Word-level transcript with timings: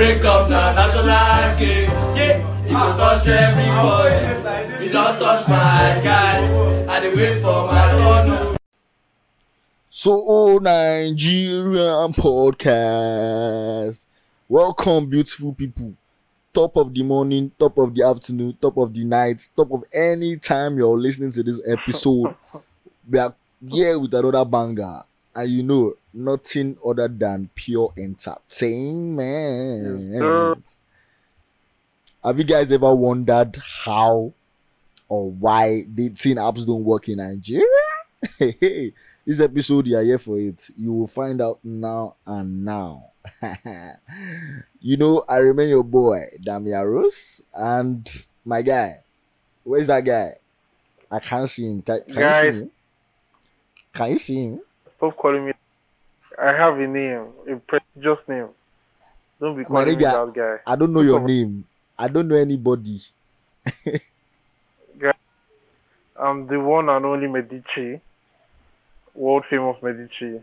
break 0.00 0.24
up 0.24 0.48
na 0.48 0.72
national 0.72 1.58
game. 1.60 1.90
You 2.64 2.72
go 2.72 2.96
touch 2.96 3.26
everybody. 3.28 4.86
You 4.86 4.90
don't 4.92 5.18
touch 5.20 5.46
my 5.46 6.00
guy. 6.02 6.40
I 6.88 7.00
dey 7.00 7.14
wait 7.14 7.42
for 7.42 7.66
my 7.68 7.84
turn. 7.92 8.56
So, 9.90 10.24
oh, 10.26 10.56
Nigerian 10.56 12.14
podcast. 12.16 14.06
Welcome, 14.48 15.04
beautiful 15.10 15.52
people. 15.52 15.92
Top 16.54 16.76
of 16.78 16.94
the 16.94 17.02
morning, 17.02 17.52
top 17.58 17.76
of 17.76 17.94
the 17.94 18.02
afternoon, 18.02 18.56
top 18.58 18.78
of 18.78 18.94
the 18.94 19.04
night, 19.04 19.46
top 19.54 19.70
of 19.70 19.84
any 19.92 20.38
time 20.38 20.78
you're 20.78 20.98
listening 20.98 21.30
to 21.32 21.42
this 21.42 21.60
episode. 21.68 22.34
we 23.06 23.18
are 23.18 23.34
here 23.68 23.98
with 23.98 24.14
another 24.14 24.46
banger. 24.46 25.02
And 25.36 25.50
you 25.50 25.62
know, 25.62 25.92
nothing 26.12 26.76
other 26.84 27.08
than 27.08 27.48
pure 27.54 27.92
entertainment. 27.96 30.76
Have 32.22 32.38
you 32.38 32.44
guys 32.44 32.70
ever 32.70 32.94
wondered 32.94 33.56
how 33.84 34.32
or 35.08 35.30
why 35.30 35.82
dating 35.82 36.36
apps 36.36 36.66
don't 36.66 36.84
work 36.84 37.08
in 37.08 37.16
Nigeria? 37.16 37.64
this 38.38 39.40
episode 39.40 39.86
you 39.86 39.96
are 39.96 40.02
here 40.02 40.18
for 40.18 40.38
it. 40.38 40.70
You 40.76 40.92
will 40.92 41.06
find 41.06 41.40
out 41.40 41.58
now 41.64 42.16
and 42.26 42.64
now. 42.64 43.06
you 44.80 44.96
know, 44.96 45.24
I 45.28 45.38
remain 45.38 45.70
your 45.70 45.84
boy 45.84 46.24
Damiaros 46.44 47.42
and 47.54 48.08
my 48.44 48.62
guy. 48.62 49.00
Where's 49.64 49.86
that 49.86 50.04
guy? 50.04 50.36
I 51.10 51.18
can't 51.18 51.48
see 51.48 51.66
him. 51.66 51.82
Can, 51.82 52.00
can 52.04 52.22
you 52.22 52.32
see 52.32 52.58
him? 52.58 52.70
Can 53.92 54.10
you 54.10 54.18
see 54.18 54.44
him? 54.44 54.60
Stop 54.96 55.16
calling 55.16 55.46
me. 55.46 55.52
I 56.40 56.52
have 56.52 56.78
a 56.78 56.86
name, 56.86 57.26
a 57.50 57.56
prestigious 57.56 58.18
name. 58.26 58.48
Don't 59.40 59.56
be 59.56 59.64
calling 59.64 59.88
me 59.88 59.94
that 60.04 60.32
guy. 60.34 60.56
I 60.66 60.76
don't 60.76 60.92
know 60.92 61.02
your 61.02 61.20
name. 61.20 61.64
I 61.98 62.08
don't 62.08 62.28
know 62.28 62.36
anybody. 62.36 63.00
I'm 66.18 66.46
the 66.46 66.60
one 66.60 66.88
and 66.88 67.04
only 67.04 67.26
Medici, 67.26 68.00
world 69.14 69.44
famous 69.50 69.76
Medici. 69.82 70.40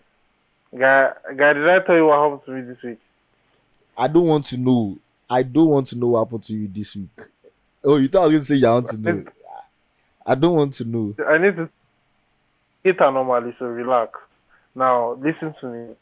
Guy, 0.77 1.11
guy, 1.35 1.53
did 1.53 1.67
I 1.67 1.79
tell 1.85 1.95
you 1.95 2.05
what 2.07 2.19
happened 2.19 2.45
to 2.45 2.51
me 2.51 2.61
this 2.61 2.83
week? 2.83 2.99
I 3.97 4.07
don't 4.07 4.27
want 4.27 4.43
to 4.45 4.57
know. 4.57 4.97
I 5.29 5.43
don't 5.43 5.69
want 5.69 5.87
to 5.87 5.97
know 5.97 6.07
what 6.09 6.25
happened 6.25 6.43
to 6.43 6.53
you 6.53 6.67
this 6.67 6.95
week. 6.95 7.09
Oh, 7.83 7.97
you 7.97 8.07
thought 8.07 8.23
I 8.23 8.27
was 8.27 8.31
going 8.31 8.41
to 8.41 8.45
say 8.45 8.55
you 8.55 8.67
want 8.67 8.87
to 8.87 8.97
know. 8.97 9.25
I 10.25 10.35
don't 10.35 10.55
want 10.55 10.73
to 10.73 10.85
know. 10.85 11.15
I 11.27 11.37
need 11.37 11.55
to 11.55 11.69
get 12.83 12.99
normally, 12.99 13.55
so 13.57 13.65
relax. 13.65 14.19
Now, 14.77 15.13
listen 15.13 15.55
to 15.59 15.67
me. 15.67 15.95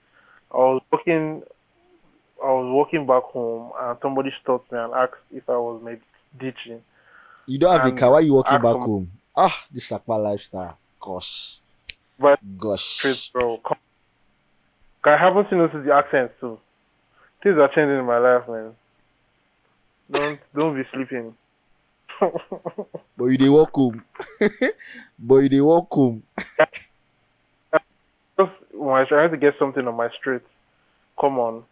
I 0.51 0.57
was 0.57 0.81
walking, 0.91 1.43
I 2.43 2.47
was 2.47 2.69
walking 2.75 3.07
back 3.07 3.23
home, 3.23 3.71
and 3.79 3.97
somebody 4.01 4.31
stopped 4.43 4.69
me 4.69 4.77
and 4.77 4.93
asked 4.93 5.23
if 5.31 5.49
I 5.49 5.53
was 5.53 5.81
maybe 5.81 6.01
ditching. 6.37 6.81
You 7.45 7.57
don't 7.57 7.79
have 7.79 7.87
a 7.87 7.95
car. 7.95 8.11
Why 8.11 8.19
you 8.19 8.33
walking 8.33 8.61
back 8.61 8.75
home? 8.75 9.11
Ah, 9.33 9.65
this 9.71 9.89
Sakpa 9.89 10.21
lifestyle. 10.21 10.77
Gosh. 10.99 11.59
But 12.19 12.39
Gosh. 12.57 12.83
Straight, 12.83 13.29
bro. 13.31 13.61
I 15.05 15.17
haven't 15.17 15.49
seen 15.49 15.59
notice 15.59 15.85
the 15.85 15.93
accents 15.93 16.33
too. 16.41 16.59
Things 17.43 17.57
are 17.57 17.69
changing 17.69 17.99
in 17.99 18.05
my 18.05 18.17
life, 18.17 18.47
man. 18.49 18.71
Don't 20.11 20.39
don't 20.53 20.75
be 20.75 20.83
sleeping. 20.91 21.33
But 23.17 23.25
you 23.25 23.37
they 23.37 23.47
walk 23.47 23.73
home. 23.73 24.03
but 25.19 25.35
you 25.37 25.49
they 25.49 25.61
walk 25.61 25.93
home. 25.93 26.23
When 28.77 28.95
I'm 28.95 29.07
trying 29.07 29.31
to 29.31 29.37
get 29.37 29.55
something 29.57 29.87
on 29.87 29.95
my 29.95 30.09
street. 30.09 30.41
Come 31.19 31.39
on. 31.39 31.63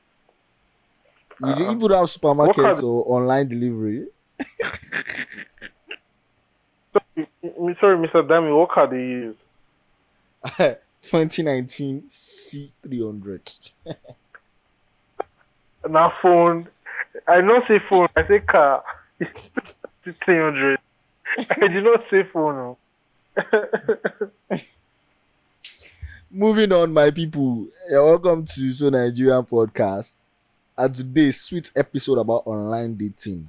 You, 1.41 1.47
uh, 1.47 1.55
do- 1.55 1.63
you 1.65 1.75
put 1.79 1.91
out 1.91 2.05
supermarkets 2.07 2.55
kind- 2.55 2.83
or 2.83 3.03
online 3.07 3.47
delivery. 3.49 4.07
M- 7.17 7.27
Sorry, 7.79 7.97
Mr. 7.97 8.25
Dami, 8.27 8.57
what 8.57 8.69
car 8.69 8.87
do 8.87 8.95
you 8.95 9.35
use? 9.35 9.35
2019 11.01 12.03
C300. 12.09 13.71
Now 15.89 16.13
phone. 16.21 16.69
I 17.27 17.41
don't 17.41 17.67
say 17.67 17.79
phone. 17.89 18.07
I 18.15 18.25
say 18.27 18.39
car. 18.39 18.83
It's 20.05 20.17
300. 20.25 20.79
I 21.49 21.67
did 21.67 21.83
not 21.83 22.03
say 22.09 22.23
phone. 22.31 22.75
Oh. 23.37 24.57
Moving 26.35 26.71
on, 26.71 26.91
my 26.91 27.11
people. 27.11 27.67
Welcome 27.91 28.43
to 28.45 28.73
So 28.73 28.89
Nigerian 28.89 29.43
Podcast. 29.43 30.15
And 30.75 30.95
today's 30.95 31.39
sweet 31.39 31.69
episode 31.75 32.17
about 32.17 32.47
online 32.47 32.95
dating. 32.95 33.47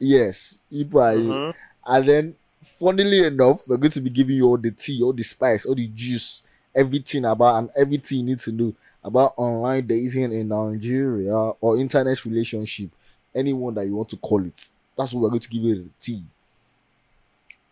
Yes, 0.00 0.58
people 0.68 1.00
are 1.00 1.14
Mhm. 1.14 1.54
And 1.86 2.08
then, 2.08 2.34
funnily 2.80 3.24
enough, 3.24 3.68
we're 3.68 3.76
going 3.76 3.92
to 3.92 4.00
be 4.00 4.10
giving 4.10 4.34
you 4.36 4.48
all 4.48 4.58
the 4.58 4.72
tea, 4.72 5.00
all 5.00 5.12
the 5.12 5.22
spice, 5.22 5.64
all 5.64 5.76
the 5.76 5.86
juice, 5.86 6.42
everything 6.74 7.24
about 7.24 7.58
and 7.58 7.70
everything 7.76 8.18
you 8.18 8.24
need 8.24 8.40
to 8.40 8.50
know 8.50 8.74
about 9.04 9.34
online 9.36 9.86
dating 9.86 10.32
in 10.32 10.48
Nigeria 10.48 11.36
or 11.36 11.78
internet 11.78 12.24
relationship, 12.24 12.90
anyone 13.32 13.74
that 13.74 13.86
you 13.86 13.94
want 13.94 14.08
to 14.08 14.16
call 14.16 14.44
it. 14.44 14.70
That's 14.98 15.14
what 15.14 15.22
we're 15.22 15.28
going 15.28 15.40
to 15.40 15.48
give 15.48 15.62
you 15.62 15.74
the 15.76 15.88
tea. 16.00 16.24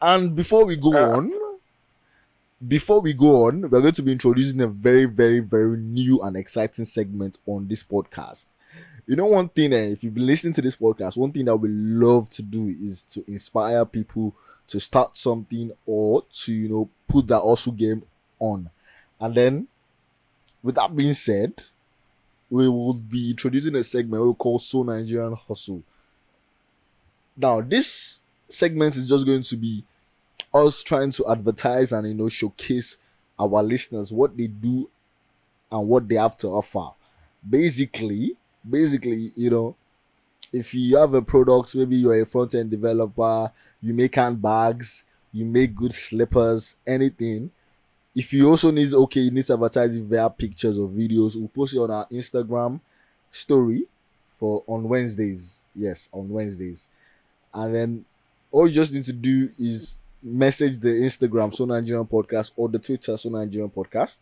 And 0.01 0.37
before 0.37 0.65
we 0.67 0.77
go 0.77 0.93
Uh, 0.97 1.17
on, 1.17 1.33
before 2.67 3.01
we 3.01 3.15
go 3.15 3.47
on, 3.47 3.63
we're 3.63 3.81
going 3.81 3.93
to 3.93 4.03
be 4.03 4.13
introducing 4.13 4.61
a 4.61 4.67
very, 4.67 5.07
very, 5.07 5.41
very 5.41 5.79
new 5.79 6.21
and 6.21 6.37
exciting 6.37 6.85
segment 6.85 7.39
on 7.47 7.67
this 7.67 7.83
podcast. 7.83 8.49
You 9.07 9.17
know, 9.17 9.27
one 9.27 9.49
thing, 9.49 9.73
eh, 9.73 9.89
if 9.93 10.05
you've 10.05 10.15
been 10.15 10.27
listening 10.27 10.53
to 10.55 10.63
this 10.63 10.77
podcast, 10.77 11.17
one 11.17 11.33
thing 11.33 11.47
that 11.47 11.57
we 11.57 11.69
love 11.71 12.29
to 12.31 12.43
do 12.43 12.77
is 12.83 13.03
to 13.05 13.25
inspire 13.27 13.85
people 13.87 14.35
to 14.69 14.79
start 14.79 15.17
something 15.17 15.73
or 15.87 16.23
to, 16.31 16.53
you 16.53 16.69
know, 16.69 16.89
put 17.09 17.27
that 17.29 17.39
also 17.39 17.71
game 17.71 18.03
on. 18.39 18.71
And 19.19 19.35
then, 19.35 19.69
with 20.63 20.75
that 20.77 20.95
being 20.95 21.15
said, 21.15 21.55
we 22.51 22.69
will 22.69 22.95
be 22.95 23.31
introducing 23.31 23.75
a 23.77 23.83
segment 23.83 24.27
we 24.27 24.35
call 24.35 24.59
So 24.59 24.83
Nigerian 24.83 25.35
Hustle. 25.35 25.83
Now, 27.37 27.63
this 27.63 28.21
segment 28.49 28.97
is 28.97 29.09
just 29.09 29.27
going 29.27 29.43
to 29.43 29.57
be 29.57 29.85
us 30.53 30.83
trying 30.83 31.11
to 31.13 31.29
advertise 31.29 31.93
and, 31.93 32.07
you 32.09 32.15
know, 32.15 32.29
showcase 32.29 32.97
our 33.39 33.63
listeners 33.63 34.13
what 34.13 34.37
they 34.37 34.47
do 34.47 34.89
and 35.71 35.89
what 35.89 36.09
they 36.09 36.17
have 36.17 36.37
to 36.39 36.49
offer. 36.49 36.91
Basically, 37.49 38.37
basically, 38.69 39.33
you 39.37 39.51
know, 39.51 39.77
if 40.53 40.75
you 40.75 40.97
have 40.97 41.15
a 41.15 41.23
product, 41.23 41.75
maybe 41.75 41.97
you're 41.97 42.21
a 42.21 42.27
front 42.27 42.55
end 42.55 42.71
developer, 42.71 43.51
you 43.81 43.95
make 43.95 44.15
handbags, 44.15 45.05
you 45.33 45.45
make 45.45 45.75
good 45.75 45.93
slippers, 45.93 46.77
anything. 46.87 47.51
If 48.15 48.33
you 48.33 48.51
also 48.51 48.71
need, 48.73 48.93
okay, 48.93 49.21
you 49.21 49.31
need 49.31 49.45
to 49.45 49.55
advertise 49.55 49.97
via 49.97 50.29
pictures 50.29 50.77
or 50.77 50.89
videos, 50.89 51.37
we'll 51.37 51.49
post 51.49 51.75
it 51.75 51.79
on 51.79 51.91
our 51.91 52.07
Instagram 52.09 52.81
story 53.31 53.85
for 54.29 54.65
on 54.67 54.89
Wednesdays. 54.89 55.63
Yes, 55.75 56.09
on 56.13 56.29
Wednesdays. 56.29 56.89
And 57.55 57.75
then 57.75 58.05
all 58.51 58.67
you 58.67 58.75
just 58.75 58.93
need 58.93 59.05
to 59.05 59.13
do 59.13 59.51
is 59.59 59.97
message 60.23 60.79
the 60.81 60.89
Instagram 60.89 61.55
So 61.55 61.65
Nigerian 61.65 62.07
Podcast 62.07 62.53
or 62.57 62.69
the 62.69 62.79
Twitter 62.79 63.17
So 63.17 63.29
Nigerian 63.31 63.71
Podcast 63.71 64.19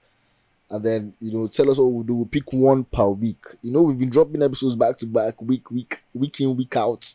and 0.71 0.85
then 0.85 1.13
you 1.21 1.33
know 1.33 1.47
tell 1.47 1.71
us 1.71 1.79
what 1.79 1.87
we'll 1.91 2.03
do. 2.03 2.15
We'll 2.15 2.27
pick 2.27 2.53
one 2.53 2.85
per 2.85 3.09
week. 3.09 3.43
You 3.63 3.73
know, 3.73 3.83
we've 3.83 3.99
been 3.99 4.11
dropping 4.11 4.43
episodes 4.43 4.77
back 4.77 4.97
to 4.99 5.07
back, 5.07 5.41
week, 5.41 5.71
week, 5.71 6.01
week 6.13 6.41
in, 6.41 6.55
week 6.57 6.77
out. 6.77 7.15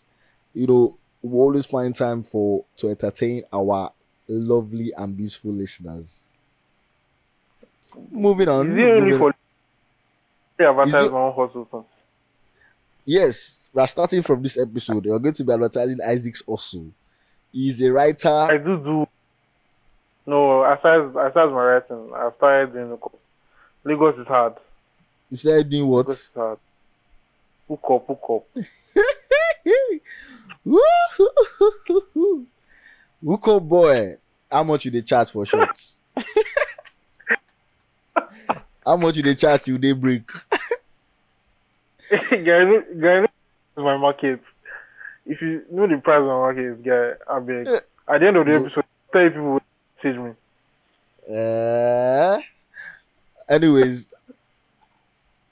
You 0.55 0.67
know, 0.67 0.97
we 1.21 1.37
always 1.37 1.65
find 1.67 1.93
time 1.95 2.23
for 2.23 2.65
to 2.77 2.89
entertain 2.89 3.43
our 3.53 3.91
lovely 4.27 4.91
and 4.97 5.15
beautiful 5.15 5.51
listeners. 5.51 6.23
Moving 8.11 8.49
on. 8.49 8.71
Is 8.71 8.77
it 8.77 8.81
only 8.81 9.17
for 9.17 9.35
the 10.57 10.81
Is 10.83 10.93
it- 10.93 11.11
my 11.11 11.17
own 11.19 11.33
hustle? 11.35 11.87
yes, 13.05 13.69
we're 13.73 13.85
starting 13.87 14.21
from 14.23 14.41
this 14.41 14.57
episode. 14.57 15.05
We're 15.05 15.19
going 15.19 15.33
to 15.35 15.43
be 15.43 15.53
advertising 15.53 15.99
Isaac's 16.01 16.41
also. 16.47 16.85
He's 17.53 17.79
a 17.81 17.91
writer. 17.91 18.27
I 18.27 18.57
do 18.57 18.77
do. 18.77 19.07
No, 20.25 20.63
aside 20.63 21.01
aside 21.15 21.51
my 21.51 21.63
writing, 21.63 22.11
I 22.15 22.31
started 22.35 22.99
course. 22.99 23.15
Lagos 23.83 24.17
is 24.17 24.25
hard. 24.27 24.55
You 25.29 25.37
said 25.37 25.69
doing 25.69 25.87
what? 25.87 26.07
Lagos 26.07 26.19
is 26.23 26.31
hard. 26.35 26.57
Hook 27.67 27.83
up, 27.91 28.07
hook 28.07 28.23
up. 28.29 28.43
Wuko 33.23 33.61
boy, 33.61 34.17
how 34.51 34.63
much 34.63 34.85
you 34.85 34.91
they 34.91 35.01
charge 35.01 35.29
for 35.31 35.45
shots? 35.45 35.99
how 38.85 38.97
much 38.97 39.17
you 39.17 39.23
they 39.23 39.35
charge 39.35 39.63
till 39.63 39.77
they 39.77 39.91
break? 39.91 40.27
guy, 42.09 42.17
know- 42.29 42.83
guy, 42.99 43.19
know 43.19 43.23
is 43.25 43.29
my 43.77 43.97
market. 43.97 44.41
If 45.25 45.41
you 45.41 45.63
know 45.71 45.87
the 45.87 45.97
price 45.97 46.19
of 46.19 46.25
my 46.25 46.33
market, 46.33 46.83
guy, 46.83 47.13
I 47.29 47.39
beg. 47.39 47.67
At 48.07 48.19
the 48.19 48.27
end 48.27 48.37
of 48.37 48.45
the 48.45 48.55
episode, 48.55 48.83
tell 49.11 49.29
people 49.29 49.61
message 50.03 50.19
me. 50.19 50.31
Uh, 51.33 52.39
anyways, 53.47 54.13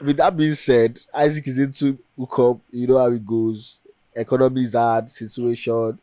with 0.02 0.18
that 0.18 0.36
being 0.36 0.54
said, 0.54 1.00
Isaac 1.14 1.48
is 1.48 1.60
into 1.60 1.98
hookup. 2.18 2.60
You 2.70 2.88
know 2.88 2.98
how 2.98 3.12
it 3.12 3.26
goes. 3.26 3.80
Economy 4.14 4.64
is 4.64 4.74
hard 4.74 5.10
situation, 5.10 5.98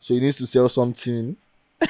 so 0.00 0.14
he 0.14 0.20
needs 0.20 0.38
to 0.38 0.46
sell 0.46 0.68
something. 0.68 1.36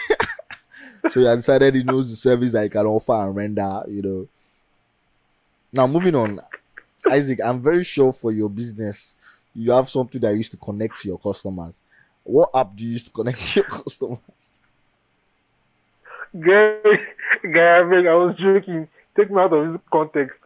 so 1.09 1.21
he 1.21 1.27
has 1.27 1.39
decided 1.39 1.75
he 1.75 1.83
knows 1.83 2.11
the 2.11 2.17
service 2.17 2.53
that 2.53 2.65
he 2.65 2.69
can 2.69 2.87
offer 2.87 3.13
and 3.13 3.35
render. 3.35 3.83
You 3.89 4.03
know. 4.03 4.29
Now 5.73 5.87
moving 5.87 6.15
on, 6.15 6.41
Isaac. 7.11 7.41
I'm 7.43 7.63
very 7.63 7.85
sure 7.85 8.13
for 8.13 8.31
your 8.33 8.51
business, 8.51 9.17
you 9.55 9.73
have 9.73 9.89
something 9.89 10.21
that 10.21 10.35
used 10.35 10.53
to 10.53 10.57
connect 10.59 11.01
to 11.03 11.09
your 11.09 11.19
customers. 11.19 11.83
What 12.25 12.51
app 12.55 12.75
do 12.77 12.85
you 12.85 12.93
use 12.93 13.05
to 13.05 13.11
connect 13.11 13.39
to 13.39 13.61
your 13.61 13.69
customers? 13.69 14.61
Guy, 16.39 16.79
guy, 17.53 17.79
I 17.79 17.85
mean, 17.85 18.07
I 18.07 18.15
was 18.15 18.37
joking. 18.39 18.89
Take 19.17 19.31
me 19.31 19.41
out 19.41 19.53
of 19.53 19.73
this 19.73 19.81
context. 19.93 20.39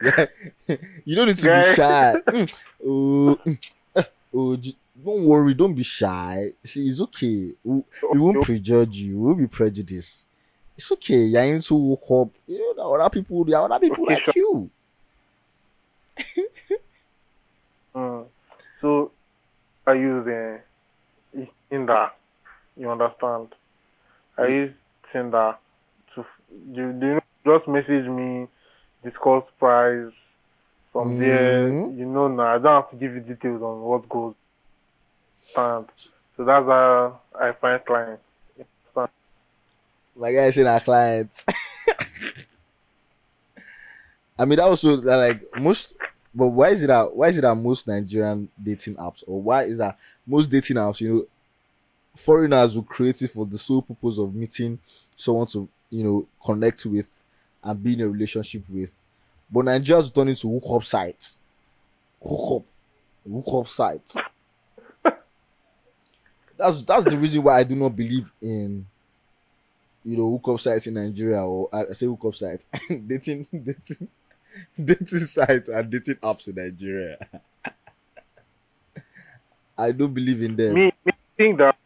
you 1.04 1.16
don't 1.16 1.28
need 1.28 1.38
to 1.38 1.46
Guy. 1.46 1.70
be 1.70 1.74
shy. 1.74 2.14
Mm, 2.32 2.54
oh, 2.84 3.38
mm, 3.46 3.70
eh, 3.96 4.02
oh, 4.34 4.56
don't 4.56 5.24
worry, 5.24 5.54
don't 5.54 5.74
be 5.74 5.82
shy. 5.82 6.50
See, 6.64 6.88
it's 6.88 7.00
okay. 7.00 7.52
We, 7.62 7.82
we 8.12 8.18
won't 8.18 8.42
prejudge 8.42 8.96
you. 8.98 9.20
We 9.20 9.26
won't 9.26 9.38
be 9.38 9.46
prejudiced. 9.46 10.26
It's 10.76 10.90
okay. 10.92 11.24
You're 11.24 11.42
into 11.44 11.74
woke 11.74 12.10
up. 12.10 12.34
You 12.46 12.58
know, 12.58 12.74
there 12.74 12.84
are 12.84 13.00
other 13.00 13.10
people. 13.10 13.44
There 13.44 13.56
are 13.58 13.70
other 13.70 13.78
people 13.78 14.04
Okay, 14.04 14.14
like 14.14 14.34
you. 14.34 14.70
Mm. 17.94 18.26
So 18.80 19.12
I 19.86 19.92
use 19.94 20.26
uh, 20.26 21.44
Tinder. 21.70 22.10
You 22.76 22.90
understand? 22.90 23.48
I 24.38 24.46
use 24.46 24.74
Tinder 25.12 25.56
to 26.14 26.20
f- 26.20 26.26
do, 26.74 26.92
do 26.92 27.06
you 27.06 27.14
know, 27.14 27.20
just 27.58 27.68
message 27.68 28.06
me, 28.06 28.48
discuss 29.04 29.44
price. 29.58 30.12
From 30.92 31.16
there, 31.18 31.68
Mhm. 31.70 31.96
you 31.96 32.04
know, 32.04 32.28
now 32.28 32.54
I 32.54 32.58
don't 32.58 32.82
have 32.82 32.90
to 32.90 32.96
give 32.96 33.14
you 33.14 33.20
details 33.20 33.62
on 33.62 33.80
what 33.80 34.06
goes. 34.10 34.34
And 35.56 35.86
so 36.36 36.44
that's 36.44 36.66
how 36.66 37.20
I 37.34 37.52
find 37.52 37.82
clients. 37.84 38.22
Like 40.14 40.36
I 40.36 40.50
said, 40.50 40.66
our 40.66 40.80
clients. 40.80 41.46
I 44.38 44.44
mean, 44.44 44.58
that 44.58 44.64
also 44.64 44.96
like 44.96 45.40
most. 45.56 45.94
But 46.34 46.48
why 46.48 46.70
is 46.70 46.82
it 46.82 46.86
that 46.86 47.14
why 47.14 47.28
is 47.28 47.38
it 47.38 47.42
that 47.42 47.54
most 47.54 47.86
Nigerian 47.86 48.48
dating 48.62 48.94
apps 48.96 49.22
or 49.26 49.40
why 49.42 49.64
is 49.64 49.78
that 49.78 49.98
most 50.26 50.50
dating 50.50 50.76
apps, 50.76 51.00
you 51.00 51.08
know, 51.14 51.26
foreigners 52.16 52.74
will 52.74 52.82
create 52.84 53.20
it 53.22 53.28
for 53.30 53.44
the 53.46 53.58
sole 53.58 53.82
purpose 53.82 54.18
of 54.18 54.34
meeting 54.34 54.78
someone 55.16 55.46
to 55.48 55.68
you 55.90 56.04
know 56.04 56.26
connect 56.44 56.86
with 56.86 57.08
and 57.62 57.82
be 57.82 57.92
in 57.94 58.00
a 58.00 58.08
relationship 58.08 58.62
with, 58.70 58.92
but 59.50 59.64
Nigerians 59.66 60.12
turn 60.12 60.28
into 60.28 60.48
hookup 60.48 60.84
sites, 60.84 61.38
hookup, 62.22 62.64
hookup 63.30 63.68
sites. 63.68 64.16
that's 66.56 66.84
that's 66.84 67.04
the 67.04 67.16
reason 67.16 67.42
why 67.42 67.58
I 67.58 67.64
do 67.64 67.76
not 67.76 67.94
believe 67.94 68.30
in 68.40 68.86
you 70.04 70.16
know 70.16 70.30
hookup 70.30 70.60
sites 70.60 70.86
in 70.86 70.94
Nigeria 70.94 71.44
or 71.44 71.68
I 71.72 71.82
I 71.90 71.92
say 71.92 72.06
hookup 72.06 72.34
sites 72.34 72.66
dating 72.88 73.46
dating 73.52 74.08
dating 74.84 75.26
sites 75.26 75.68
and 75.68 75.90
dating 75.90 76.16
apps 76.16 76.48
in 76.48 76.54
Nigeria. 76.56 77.18
I 79.78 79.92
don't 79.92 80.12
believe 80.14 80.42
in 80.42 80.56
them. 80.56 80.74
me, 80.74 80.92
me 81.04 81.12
think 81.36 81.58
that 81.58 81.76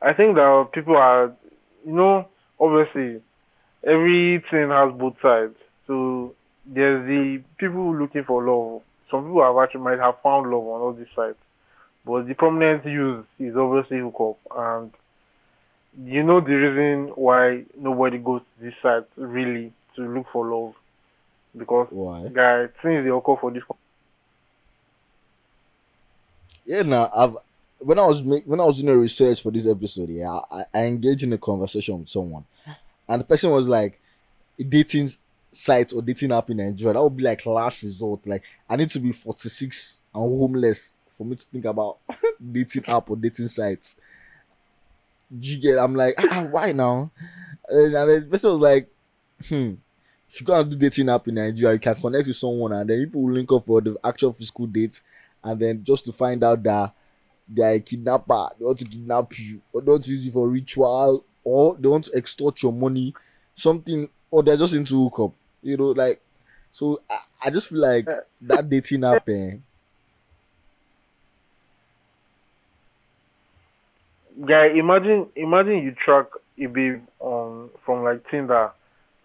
I 0.00 0.12
think 0.12 0.36
that 0.36 0.68
people 0.72 0.96
are, 0.96 1.32
you 1.84 1.92
know, 1.92 2.28
obviously 2.60 3.20
everything 3.84 4.70
has 4.70 4.92
both 4.96 5.16
sides. 5.20 5.56
So 5.86 6.34
there's 6.66 7.06
the 7.06 7.42
people 7.58 7.94
looking 7.96 8.24
for 8.24 8.44
love. 8.44 8.82
Some 9.10 9.24
people 9.24 9.42
have 9.42 9.56
actually 9.62 9.80
might 9.82 9.98
have 9.98 10.20
found 10.22 10.50
love 10.50 10.62
on 10.62 10.80
all 10.80 10.92
these 10.92 11.06
sites, 11.16 11.38
but 12.04 12.28
the 12.28 12.34
prominent 12.34 12.84
use 12.84 13.24
is 13.38 13.56
obviously 13.56 13.98
hookup. 13.98 14.38
And 14.56 14.92
you 16.04 16.22
know 16.22 16.40
the 16.40 16.52
reason 16.52 17.12
why 17.16 17.64
nobody 17.76 18.18
goes 18.18 18.42
to 18.42 18.64
this 18.64 18.74
site 18.82 19.08
really 19.16 19.72
to 19.96 20.02
look 20.02 20.26
for 20.32 20.46
love 20.46 20.74
because 21.58 21.88
Why? 21.90 22.28
guys, 22.28 22.68
things 22.82 23.04
they 23.04 23.10
occur 23.10 23.36
for 23.36 23.50
this 23.50 23.62
Yeah, 26.64 26.82
now 26.82 27.10
I've 27.14 27.36
when 27.80 27.98
I 27.98 28.06
was 28.06 28.22
make, 28.22 28.44
when 28.44 28.60
I 28.60 28.64
was 28.64 28.80
doing 28.80 28.94
a 28.94 28.98
research 28.98 29.42
for 29.42 29.50
this 29.52 29.66
episode, 29.66 30.08
yeah, 30.10 30.40
I, 30.50 30.64
I 30.74 30.84
engaged 30.86 31.22
in 31.22 31.32
a 31.32 31.38
conversation 31.38 31.98
with 31.98 32.08
someone, 32.08 32.44
and 33.08 33.20
the 33.20 33.24
person 33.24 33.50
was 33.50 33.68
like, 33.68 34.00
dating 34.68 35.10
site 35.50 35.92
or 35.92 36.02
dating 36.02 36.32
app 36.32 36.50
in 36.50 36.58
Nigeria 36.58 36.94
that 36.94 37.02
would 37.02 37.16
be 37.16 37.22
like 37.22 37.46
last 37.46 37.82
resort. 37.82 38.26
Like 38.26 38.42
I 38.68 38.76
need 38.76 38.88
to 38.90 39.00
be 39.00 39.12
forty 39.12 39.48
six 39.48 40.02
and 40.14 40.22
homeless 40.22 40.94
for 41.16 41.24
me 41.24 41.36
to 41.36 41.46
think 41.46 41.64
about 41.64 41.98
dating 42.52 42.84
app 42.86 43.10
or 43.10 43.16
dating 43.16 43.48
sites." 43.48 43.96
Do 45.30 45.46
you 45.46 45.58
get? 45.58 45.78
I'm 45.78 45.94
like, 45.94 46.14
ah, 46.18 46.46
why 46.50 46.72
now? 46.72 47.10
And 47.68 47.94
then 47.94 48.06
the 48.08 48.26
person 48.30 48.52
was 48.52 48.60
like, 48.60 48.90
hmm. 49.46 49.74
If 50.30 50.40
you 50.40 50.46
go 50.46 50.60
and 50.60 50.70
do 50.70 50.76
dating 50.76 51.08
app 51.08 51.26
in 51.28 51.34
Nigeria, 51.36 51.72
you 51.74 51.80
can 51.80 51.94
connect 51.94 52.26
with 52.26 52.36
someone 52.36 52.72
and 52.72 52.88
then 52.88 53.04
people 53.04 53.22
will 53.22 53.32
link 53.32 53.50
up 53.52 53.64
for 53.64 53.80
the 53.80 53.96
actual 54.04 54.32
physical 54.32 54.66
date 54.66 55.00
and 55.42 55.58
then 55.60 55.82
just 55.82 56.04
to 56.04 56.12
find 56.12 56.42
out 56.44 56.62
that 56.62 56.92
they 57.48 57.62
are 57.62 57.72
a 57.74 57.80
kidnapper, 57.80 58.48
they 58.58 58.64
want 58.64 58.78
to 58.78 58.84
kidnap 58.84 59.38
you, 59.38 59.62
or 59.72 59.80
to 59.80 60.10
use 60.10 60.26
you 60.26 60.32
for 60.32 60.48
ritual, 60.50 61.24
or 61.44 61.76
they 61.76 61.88
want 61.88 62.04
to 62.04 62.16
extort 62.16 62.62
your 62.62 62.72
money, 62.72 63.14
something, 63.54 64.08
or 64.30 64.42
they're 64.42 64.56
just 64.56 64.74
into 64.74 65.04
hookup, 65.04 65.32
you 65.62 65.76
know, 65.76 65.90
like. 65.92 66.20
So 66.70 67.00
I, 67.08 67.18
I 67.46 67.50
just 67.50 67.70
feel 67.70 67.80
like 67.80 68.06
that 68.42 68.68
dating 68.68 69.04
app, 69.04 69.26
eh, 69.28 69.52
guy 74.46 74.66
imagine 74.76 75.26
imagine 75.36 75.78
you 75.82 75.94
track 76.04 76.26
a 76.58 76.66
babe 76.66 77.02
on 77.20 77.70
from 77.84 78.04
like 78.04 78.22
tinder 78.30 78.70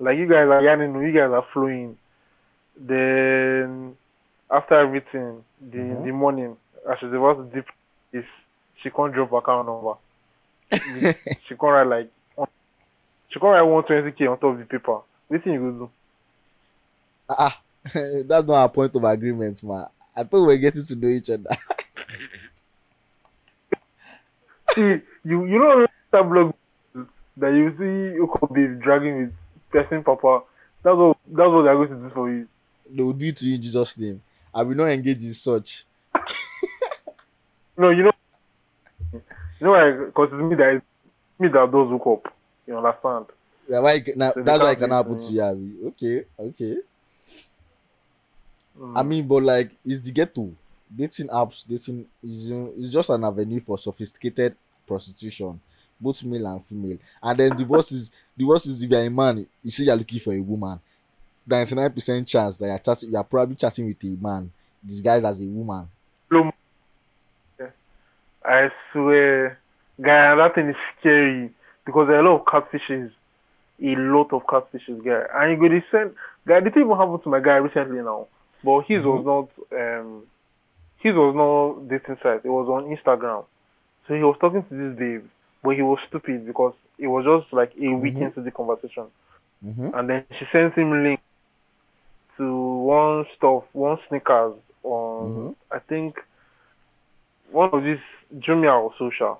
like 0.03 0.17
you 0.17 0.27
guys 0.27 0.47
are 0.47 0.61
yarning 0.61 0.94
you 1.01 1.11
guys 1.13 1.31
are 1.31 1.45
flowing 1.53 1.97
then 2.75 3.95
after 4.51 4.75
everything 4.75 5.44
the 5.61 5.77
Mhm. 5.77 6.03
the 6.03 6.11
morning 6.11 6.57
as 6.89 7.01
about 7.03 7.38
to 7.38 7.44
dip 7.55 7.67
is 8.11 8.25
she 8.81 8.89
can't 8.89 9.13
drop 9.13 9.31
account 9.31 9.67
number 9.67 9.94
she 11.47 11.55
can't 11.55 11.61
write 11.61 11.88
like 11.88 12.09
she 13.29 13.39
can't 13.39 13.53
write 13.53 13.61
120k 13.88 14.29
on 14.29 14.38
top 14.39 14.53
of 14.53 14.59
the 14.59 14.65
paper 14.65 15.00
what 15.27 15.45
you 15.45 15.59
go 15.59 15.71
do 15.71 15.89
ah, 17.29 17.61
that's 17.94 18.47
not 18.47 18.50
our 18.50 18.69
point 18.69 18.95
of 18.95 19.03
agreement, 19.03 19.61
man. 19.63 19.88
I 20.15 20.23
thought 20.23 20.41
we 20.41 20.47
were 20.47 20.57
getting 20.57 20.83
to 20.83 20.95
know 20.95 21.07
each 21.07 21.29
other. 21.29 21.50
see 24.75 25.01
you 25.24 25.45
you 25.45 25.60
know 25.60 25.86
that 26.12 26.24
blog 26.29 26.53
that 27.38 27.50
you 27.53 27.69
see 27.77 28.15
you 28.15 28.29
could 28.31 28.53
be 28.53 28.67
dragging 28.83 29.17
with 29.22 29.33
person 29.74 30.03
papa 30.03 30.42
that's 30.84 30.96
what 30.96 31.18
that's 31.27 31.50
what 31.50 31.63
they're 31.63 31.75
going 31.75 31.89
to 31.89 31.96
do 31.96 32.12
for 32.13 32.30
you 32.32 32.48
they 32.89 33.03
will 33.03 33.13
do 33.13 33.27
it 33.27 33.36
to 33.38 33.48
you 33.48 33.56
in 33.56 33.62
Jesus' 33.62 33.98
name. 33.98 34.22
I 34.53 34.63
will 34.63 34.75
not 34.75 34.86
engage 34.89 35.24
in 35.24 35.34
such. 35.34 35.86
No, 37.75 37.89
you 37.89 38.03
know, 38.03 38.12
you 39.12 39.22
know 39.62 39.72
why? 39.72 39.92
Because 40.06 40.30
it's 40.32 40.44
me 40.44 40.53
that 40.53 40.75
is 40.75 40.82
me 41.39 41.48
that 41.48 41.72
does 41.72 41.89
hook 41.89 42.06
up. 42.06 42.34
You 42.68 42.77
understand? 42.77 43.25
Yeah, 43.68 43.80
why, 43.80 44.03
now, 44.15 44.32
So 44.32 44.44
that's 44.44 44.62
why 44.62 44.74
it 44.74 44.75
can't 44.75 44.92
can 44.92 44.92
happen 44.92 45.18
to 45.18 45.34
you. 45.34 45.42
Abi. 45.42 45.74
Okay, 45.88 46.25
okay. 46.39 46.77
Mm. 48.80 48.94
I 48.96 49.01
mean, 49.01 49.27
but 49.27 49.42
like, 49.42 49.72
it's 49.84 50.01
the 50.01 50.12
ghetto. 50.12 50.51
Dating 50.96 51.30
apps, 51.30 51.68
dating 51.68 52.06
is 52.24 52.51
it's 52.77 52.94
just 52.94 53.10
an 53.10 53.24
avenue 53.24 53.60
for 53.60 53.75
sophisticated 53.80 54.56
prostitution, 54.86 55.60
both 56.03 56.24
male 56.24 56.48
and 56.48 56.65
female. 56.65 56.98
And 57.22 57.39
then 57.39 57.57
the 57.57 57.65
worst 57.65 57.91
is 57.91 58.12
the 58.36 58.43
worst 58.43 58.67
is 58.67 58.83
if 58.83 58.89
you're 58.89 59.00
a 59.00 59.10
man, 59.10 59.48
you 59.63 59.72
say 59.72 59.86
you're 59.86 59.95
looking 59.95 60.19
for 60.19 60.33
a 60.33 60.39
woman. 60.41 60.79
Ninety 61.48 61.75
nine 61.75 61.91
percent 61.91 62.27
chance 62.27 62.57
that 62.57 62.67
you're 62.67 62.77
chatting, 62.79 63.12
you're 63.12 63.24
probably 63.24 63.55
chatting 63.55 63.88
with 63.88 64.03
a 64.03 64.24
man 64.24 64.51
disguised 64.86 65.25
as 65.25 65.41
a 65.41 65.45
woman. 65.45 65.88
I 68.45 68.69
swear, 68.91 69.57
guy, 70.01 70.36
that 70.36 70.55
thing 70.55 70.69
is 70.69 70.75
scary 71.00 71.50
because 71.86 72.07
there 72.07 72.17
are 72.17 72.25
a 72.25 72.29
lot 72.29 72.41
of 72.41 72.45
catfishes, 72.45 73.10
a 73.81 73.95
lot 73.95 74.33
of 74.33 74.43
catfishes, 74.43 75.03
guy. 75.03 75.24
And 75.33 75.51
you 75.51 75.57
go 75.57 75.74
to 75.74 75.81
send, 75.91 76.15
guy. 76.45 76.60
The 76.60 76.69
thing 76.69 76.83
even 76.83 76.98
happened 76.98 77.24
to 77.24 77.29
my 77.29 77.39
guy 77.39 77.55
recently 77.55 78.01
now, 78.01 78.27
but 78.63 78.81
his 78.81 79.03
was 79.05 79.24
not, 79.25 79.79
um, 79.79 80.24
his 80.98 81.15
was 81.15 81.33
not 81.36 81.88
dating 81.88 82.17
site. 82.22 82.43
It 82.43 82.50
was 82.50 82.67
on 82.67 82.93
Instagram. 82.93 83.45
So 84.07 84.13
he 84.13 84.24
was 84.24 84.36
talking 84.41 84.63
to 84.63 84.69
this 84.75 85.00
babe, 85.00 85.25
but 85.63 85.75
he 85.75 85.82
was 85.82 86.00
stupid 86.08 86.46
because 86.46 86.74
it 86.98 87.08
was 87.08 87.25
just 87.25 87.51
like 87.53 87.72
a 87.82 87.89
week 87.93 88.15
Mhm. 88.15 88.22
into 88.27 88.41
the 88.41 88.51
conversation. 88.51 89.05
Mm-hmm. 89.65 89.96
and 89.96 90.10
then 90.10 90.25
she 90.38 90.46
sent 90.51 90.74
him 90.74 91.03
link 91.03 91.22
to 92.38 92.77
one 92.84 93.25
stuff, 93.38 93.63
one 93.74 93.98
sneakers 94.10 94.55
on 94.84 95.29
Mhm. 95.32 95.55
I 95.72 95.79
think 95.79 96.20
one 97.51 97.70
of 97.72 97.84
these 97.84 98.01
Jumia 98.39 98.74
or 98.82 98.93
social. 98.98 99.39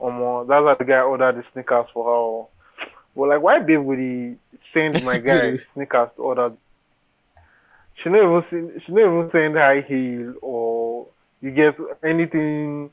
Um, 0.00 0.46
that's 0.46 0.64
how 0.64 0.74
the 0.78 0.84
guy 0.84 1.00
ordered 1.00 1.36
the 1.36 1.44
sneakers 1.52 1.86
for 1.92 2.04
her. 2.06 2.86
But 3.16 3.28
like, 3.30 3.42
why 3.42 3.58
babe 3.58 3.80
would 3.80 3.98
he 3.98 4.36
send 4.72 5.02
my 5.04 5.18
guy 5.30 5.56
sneakers 5.74 6.10
to 6.16 6.22
order? 6.22 6.52
she 7.96 8.08
never 8.08 8.38
even 8.38 8.80
she 8.86 8.92
never 8.92 9.18
even 9.18 9.30
send 9.30 9.56
high 9.56 9.80
heel 9.82 10.34
or 10.40 11.06
you 11.42 11.50
get 11.50 11.74
anything 12.04 12.90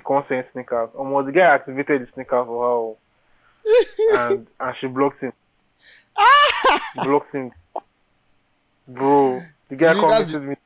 she 0.00 0.06
can't 0.06 0.26
send 0.28 0.44
sneakers. 0.52 0.90
Almost 0.96 1.26
the 1.26 1.32
guy 1.32 1.54
activated 1.54 2.02
the 2.02 2.08
sneakers 2.14 2.46
for 2.46 2.96
her 3.64 4.20
and 4.32 4.46
and 4.58 4.76
she 4.80 4.86
blocked 4.86 5.20
him. 5.20 5.32
blocked 6.96 7.34
him. 7.34 7.52
Bro, 8.88 9.42
the 9.68 9.76
guy 9.76 10.24
see, 10.24 10.38
me. 10.38 10.56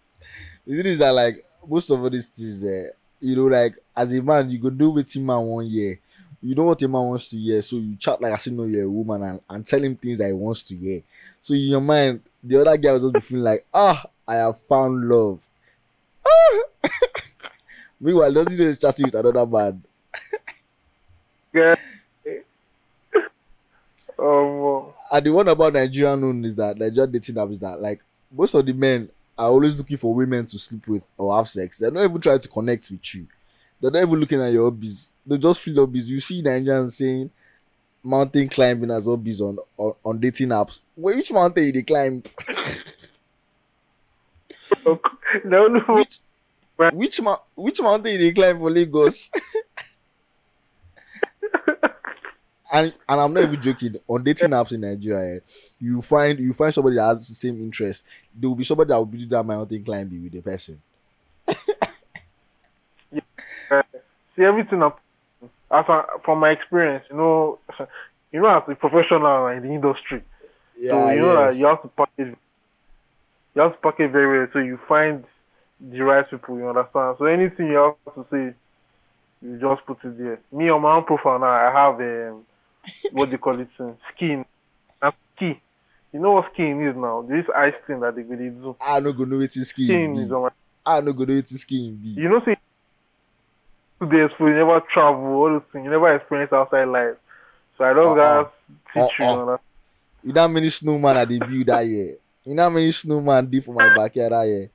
The 0.67 0.77
thing 0.77 0.85
is 0.85 0.99
that 0.99 1.09
like 1.09 1.43
most 1.67 1.89
of 1.89 2.01
all 2.01 2.09
these 2.09 2.27
things, 2.27 2.63
uh, 2.63 2.89
you 3.19 3.35
know, 3.35 3.45
like 3.45 3.75
as 3.95 4.13
a 4.13 4.21
man, 4.21 4.49
you 4.49 4.59
go 4.59 4.69
do 4.69 4.91
with 4.91 5.13
him 5.13 5.25
man 5.25 5.41
one 5.41 5.65
year. 5.65 5.99
You 6.43 6.55
know 6.55 6.63
what 6.65 6.81
a 6.81 6.87
man 6.87 7.01
wants 7.01 7.29
to 7.31 7.37
hear, 7.37 7.61
so 7.61 7.75
you 7.77 7.95
chat 7.97 8.21
like 8.21 8.33
I 8.33 8.37
still 8.37 8.53
know 8.53 8.63
you're 8.63 8.85
a 8.85 8.89
woman 8.89 9.21
and, 9.23 9.41
and 9.49 9.65
tell 9.65 9.83
him 9.83 9.95
things 9.95 10.19
that 10.19 10.27
he 10.27 10.33
wants 10.33 10.63
to 10.63 10.75
hear. 10.75 11.01
So 11.41 11.53
in 11.53 11.61
your 11.61 11.81
mind, 11.81 12.21
the 12.43 12.61
other 12.61 12.77
guy 12.77 12.93
will 12.93 13.11
just 13.11 13.13
be 13.13 13.19
feeling 13.19 13.43
like, 13.43 13.65
ah, 13.73 14.05
I 14.27 14.35
have 14.35 14.59
found 14.61 15.07
love. 15.07 15.45
Meanwhile, 17.99 18.33
doesn't 18.33 18.57
know 18.57 18.65
he's 18.65 18.79
chatting 18.79 19.05
with 19.05 19.15
another 19.15 19.45
man. 19.45 19.83
Yeah. 21.53 21.75
Um, 24.19 24.93
And 25.11 25.25
the 25.25 25.31
one 25.31 25.47
about 25.47 25.73
Nigerian 25.73 26.21
known 26.21 26.45
is 26.45 26.55
that 26.55 26.77
Nigerian 26.77 27.11
dating 27.11 27.39
app 27.39 27.49
is 27.49 27.59
that 27.59 27.81
like 27.81 28.01
most 28.31 28.53
of 28.53 28.63
the 28.63 28.71
men 28.73 29.09
are 29.35 29.47
always 29.47 29.77
looking 29.79 29.97
for 29.97 30.13
women 30.13 30.45
to 30.45 30.59
sleep 30.59 30.87
with 30.87 31.07
or 31.17 31.35
have 31.35 31.47
sex. 31.49 31.79
They're 31.79 31.89
not 31.89 32.03
even 32.03 32.21
trying 32.21 32.39
to 32.39 32.47
connect 32.47 32.91
with 32.91 33.15
you. 33.15 33.25
They're 33.79 33.89
not 33.89 34.03
even 34.03 34.19
looking 34.19 34.39
at 34.41 34.53
your 34.53 34.65
hobbies. 34.65 35.11
They 35.25 35.39
just 35.39 35.59
feel 35.61 35.75
hobbies. 35.83 36.07
You 36.09 36.19
see 36.19 36.43
Nigerians 36.43 36.91
saying 36.91 37.31
mountain 38.03 38.47
climbing 38.47 38.91
as 38.91 39.05
hobbies 39.05 39.41
on 39.41 39.57
on, 39.77 39.93
on 40.05 40.19
dating 40.19 40.49
apps. 40.49 40.81
Wait, 40.95 41.15
which 41.17 41.31
mountain 41.31 41.63
you 41.65 41.71
they 41.71 41.81
climb? 41.81 42.21
no, 45.45 45.67
no. 45.67 45.81
Which 45.87 46.19
which 46.93 47.21
mou- 47.21 47.37
which 47.55 47.81
mountain 47.81 48.13
you 48.13 48.17
they 48.17 48.31
climb 48.31 48.59
for 48.59 48.71
Lagos? 48.71 49.29
and 52.73 52.93
and 53.07 53.21
I'm 53.21 53.33
not 53.33 53.43
even 53.43 53.61
joking. 53.61 53.97
On 54.07 54.23
dating 54.23 54.49
apps 54.51 54.71
in 54.73 54.81
Nigeria, 54.81 55.35
eh, 55.35 55.39
you 55.79 56.01
find 56.01 56.39
you 56.39 56.53
find 56.53 56.73
somebody 56.73 56.95
that 56.95 57.03
has 57.05 57.27
the 57.27 57.35
same 57.35 57.59
interest. 57.61 58.03
There 58.33 58.49
will 58.49 58.55
be 58.55 58.63
somebody 58.63 58.89
that 58.89 58.97
will 58.97 59.05
do 59.05 59.25
that 59.25 59.43
mountain 59.43 59.83
climbing 59.83 60.23
with 60.23 60.31
the 60.31 60.41
person. 60.41 60.81
See 64.35 64.43
everything 64.43 64.81
up. 64.81 65.01
As 65.71 65.85
a, 65.87 66.03
from 66.25 66.39
my 66.39 66.49
experience, 66.49 67.05
you 67.09 67.17
know, 67.17 67.59
you 68.31 68.41
know, 68.41 68.57
as 68.57 68.63
a 68.67 68.75
professional 68.75 69.47
in 69.47 69.61
the 69.63 69.69
industry, 69.73 70.21
so 70.89 71.09
you 71.09 71.21
know 71.21 71.35
that 71.35 71.55
you 71.57 71.65
have 71.65 71.81
to 71.81 71.87
package, 71.89 72.35
you 73.55 73.61
have 73.61 73.73
to 73.73 73.77
package 73.79 74.11
very 74.11 74.39
well, 74.39 74.47
so 74.53 74.59
you 74.59 74.79
find 74.87 75.23
the 75.79 75.99
right 76.01 76.29
people. 76.29 76.57
You 76.57 76.69
understand? 76.69 77.15
So 77.19 77.25
anything 77.25 77.67
you 77.67 77.95
have 78.05 78.15
to 78.15 78.25
say, 78.31 78.55
you 79.41 79.59
just 79.59 79.85
put 79.85 79.97
it 80.03 80.17
there. 80.17 80.39
Me 80.51 80.69
on 80.69 80.81
my 80.81 80.95
own 80.95 81.03
profile 81.05 81.39
now, 81.39 81.47
I 81.47 81.71
have 81.71 81.99
um, 81.99 82.43
what 83.11 83.29
they 83.31 83.37
call 83.37 83.59
it, 83.59 83.69
um, 83.79 83.97
skin, 84.15 84.45
and 85.01 85.13
ski. 85.35 85.59
You 86.13 86.19
know 86.19 86.31
what 86.33 86.51
skiing 86.53 86.81
is 86.85 86.95
now? 86.95 87.21
This 87.27 87.45
ice 87.55 87.75
cream 87.85 88.01
that 88.01 88.15
they 88.15 88.23
really 88.23 88.49
do. 88.49 88.75
I 88.81 88.99
no 88.99 89.13
go 89.13 89.23
know 89.25 89.37
what 89.37 89.51
skiing 89.51 89.85
Skiing 89.87 90.17
is 90.17 90.29
be. 90.29 90.35
on 90.35 90.41
my 90.43 90.49
I 90.85 91.01
no 91.01 91.13
go 91.13 91.23
know 91.25 91.35
what 91.35 91.47
skiing 91.47 91.95
be. 91.95 92.09
you 92.21 92.29
know, 92.29 92.41
say 92.45 92.57
two 93.99 94.09
days 94.09 94.29
for 94.37 94.49
you 94.49 94.55
never 94.55 94.81
travel, 94.93 95.23
all 95.25 95.49
those 95.49 95.61
things, 95.71 95.85
you 95.85 95.91
never 95.91 96.13
experience 96.15 96.51
outside 96.51 96.85
life. 96.85 97.15
So 97.77 97.83
I 97.85 97.93
don't 97.93 98.17
Uh-uh. 98.17 98.43
guys 98.43 98.51
teach 98.93 99.19
you, 99.19 99.25
Uh-uh. 99.25 99.39
you 99.39 99.45
know. 99.45 99.59
You 100.23 100.33
know 100.33 100.41
how 100.41 100.47
many 100.47 100.69
snowman 100.69 101.17
I 101.17 101.25
dey 101.25 101.39
build 101.39 101.67
that 101.67 101.85
year? 101.85 102.17
You 102.43 102.55
know 102.55 102.63
how 102.63 102.69
many 102.69 102.91
snowman 102.91 103.45
dey 103.45 103.59
for 103.59 103.73
my 103.73 103.93
backyard 103.95 104.33
that 104.33 104.47
year? 104.47 104.69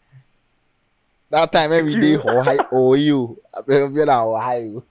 That 1.30 1.50
time 1.50 1.72
every 1.72 1.98
day 2.00 2.16
Ohio, 2.16 2.66
Ohio, 2.72 3.36
Ohio. 3.68 4.84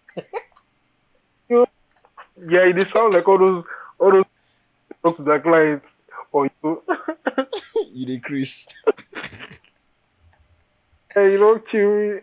Yeah, 1.50 2.67
it 2.67 2.88
sound 2.91 3.13
like 3.13 3.27
all 3.27 3.38
those, 3.39 3.63
all 3.98 4.12
those 4.12 4.25
talk 5.01 5.15
to 5.17 5.24
the 5.24 5.39
clients 5.39 5.86
or 6.34 6.50
you, 7.94 8.20
Chris. 8.22 8.67
hey, 11.13 11.32
you 11.32 11.39
know, 11.39 11.58
chewy. 11.72 12.22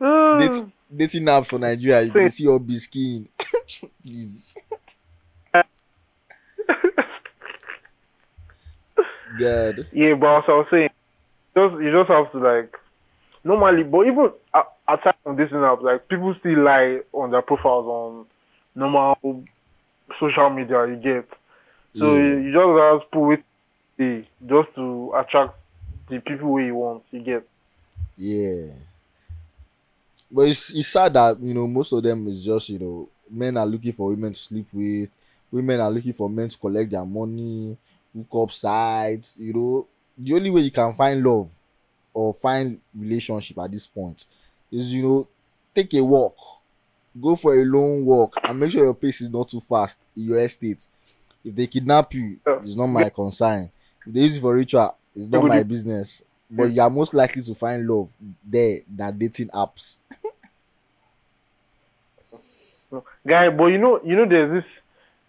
Date, 0.00 0.64
dating 0.94 1.24
apps 1.26 1.46
for 1.46 1.58
Nigeria, 1.60 2.02
you 2.02 2.10
can 2.12 2.28
see 2.30 2.48
all 2.48 2.58
be 2.58 2.76
skiing. 2.78 3.28
God. 9.38 9.86
Yeah, 9.92 10.14
but 10.14 10.38
as 10.38 10.44
I 10.48 10.52
was 10.52 10.66
saying, 10.70 10.90
just 11.56 11.74
you 11.82 11.92
just 11.92 12.10
have 12.10 12.30
to 12.32 12.38
like 12.38 12.74
normally, 13.44 13.84
but 13.84 14.06
even 14.06 14.30
times 14.52 15.16
on 15.24 15.36
this 15.36 15.52
app, 15.52 15.82
like 15.82 16.08
people 16.08 16.34
still 16.40 16.62
lie 16.62 17.00
on 17.12 17.30
their 17.30 17.42
profiles 17.42 17.86
on 17.86 18.26
normal 18.74 19.44
social 20.20 20.50
media. 20.50 20.86
You 20.86 20.96
get 20.96 21.28
so 21.98 22.14
Yeah. 22.14 22.22
you, 22.22 22.36
you 22.38 22.52
just 22.52 22.80
have 22.80 23.00
to 23.00 23.06
put 23.12 23.44
it 23.98 24.26
just 24.46 24.74
to 24.74 25.12
attract 25.16 25.54
the 26.08 26.20
people 26.20 26.52
where 26.52 26.64
you 26.64 26.74
want. 26.74 27.02
You 27.10 27.20
get 27.20 27.48
Yeah. 28.16 28.72
But 30.30 30.48
it's, 30.48 30.72
it's 30.74 30.88
sad 30.88 31.14
that, 31.14 31.40
you 31.40 31.54
know, 31.54 31.66
most 31.66 31.92
of 31.92 32.02
them 32.02 32.26
is 32.26 32.44
just, 32.44 32.68
you 32.68 32.78
know, 32.78 33.08
men 33.30 33.56
are 33.56 33.66
looking 33.66 33.92
for 33.92 34.08
women 34.08 34.32
to 34.32 34.38
sleep 34.38 34.66
with, 34.72 35.08
women 35.50 35.80
are 35.80 35.90
looking 35.90 36.12
for 36.12 36.28
men 36.28 36.48
to 36.48 36.58
collect 36.58 36.90
their 36.90 37.04
money, 37.04 37.76
hook 38.16 38.42
up 38.42 38.52
sites, 38.52 39.36
you 39.38 39.52
know. 39.52 39.86
The 40.18 40.34
only 40.34 40.50
way 40.50 40.62
you 40.62 40.70
can 40.70 40.92
find 40.94 41.22
love 41.22 41.52
or 42.14 42.32
find 42.32 42.80
relationship 42.94 43.58
at 43.58 43.70
this 43.70 43.86
point 43.86 44.24
is, 44.72 44.94
you 44.94 45.02
know, 45.02 45.28
take 45.74 45.92
a 45.94 46.02
walk, 46.02 46.36
go 47.20 47.36
for 47.36 47.54
a 47.54 47.64
long 47.64 48.04
walk, 48.04 48.34
and 48.42 48.58
make 48.58 48.70
sure 48.70 48.84
your 48.84 48.94
pace 48.94 49.20
is 49.20 49.30
not 49.30 49.48
too 49.48 49.60
fast 49.60 50.08
in 50.16 50.24
your 50.24 50.40
estate. 50.40 50.86
If 51.44 51.54
they 51.54 51.66
kidnap 51.66 52.14
you, 52.14 52.38
it's 52.46 52.74
not 52.74 52.86
my 52.86 53.10
concern. 53.10 53.70
If 54.06 54.12
they 54.12 54.20
use 54.20 54.36
it 54.36 54.40
for 54.40 54.54
ritual, 54.54 54.96
it's 55.14 55.28
not 55.28 55.44
my 55.44 55.58
you- 55.58 55.64
business. 55.64 56.22
But 56.48 56.70
you 56.70 56.80
are 56.80 56.90
most 56.90 57.12
likely 57.12 57.42
to 57.42 57.54
find 57.56 57.88
love 57.88 58.12
there 58.44 58.82
than 58.88 59.18
dating 59.18 59.48
apps. 59.48 59.98
guy, 63.26 63.50
but 63.50 63.66
you 63.66 63.78
know, 63.78 64.00
you 64.04 64.16
know, 64.16 64.28
there's 64.28 64.62
this. 64.62 64.72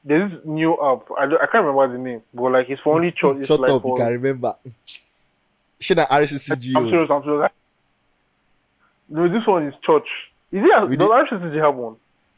There's 0.08 0.32
this 0.32 0.40
new 0.46 0.74
app. 0.74 1.04
I, 1.20 1.26
don't, 1.26 1.42
I 1.42 1.48
can't 1.52 1.66
remember 1.66 1.92
the 1.92 2.02
name, 2.02 2.22
but 2.34 2.52
like 2.54 2.70
it's 2.70 2.82
for 2.82 2.96
only 2.96 3.12
church. 3.12 3.46
Shut 3.46 3.60
like 3.60 3.72
up, 3.72 3.84
you 3.84 3.96
can 3.98 4.08
remember. 4.14 4.56
Should 5.80 6.00
I 6.00 6.04
I'm 6.10 6.22
oh. 6.22 6.26
RCCG? 6.26 6.64
serious. 6.64 7.10
I'm 7.12 7.24
serious. 7.24 7.52
No, 9.10 9.28
this 9.28 9.46
one 9.46 9.68
is 9.68 9.74
church. 9.86 10.08
Is 10.52 10.64
it? 10.64 10.72
Uh, 10.74 10.86
Does 10.86 10.98
did- 10.98 11.00
RCCG 11.10 11.62
have 11.62 11.76
one? 11.76 11.98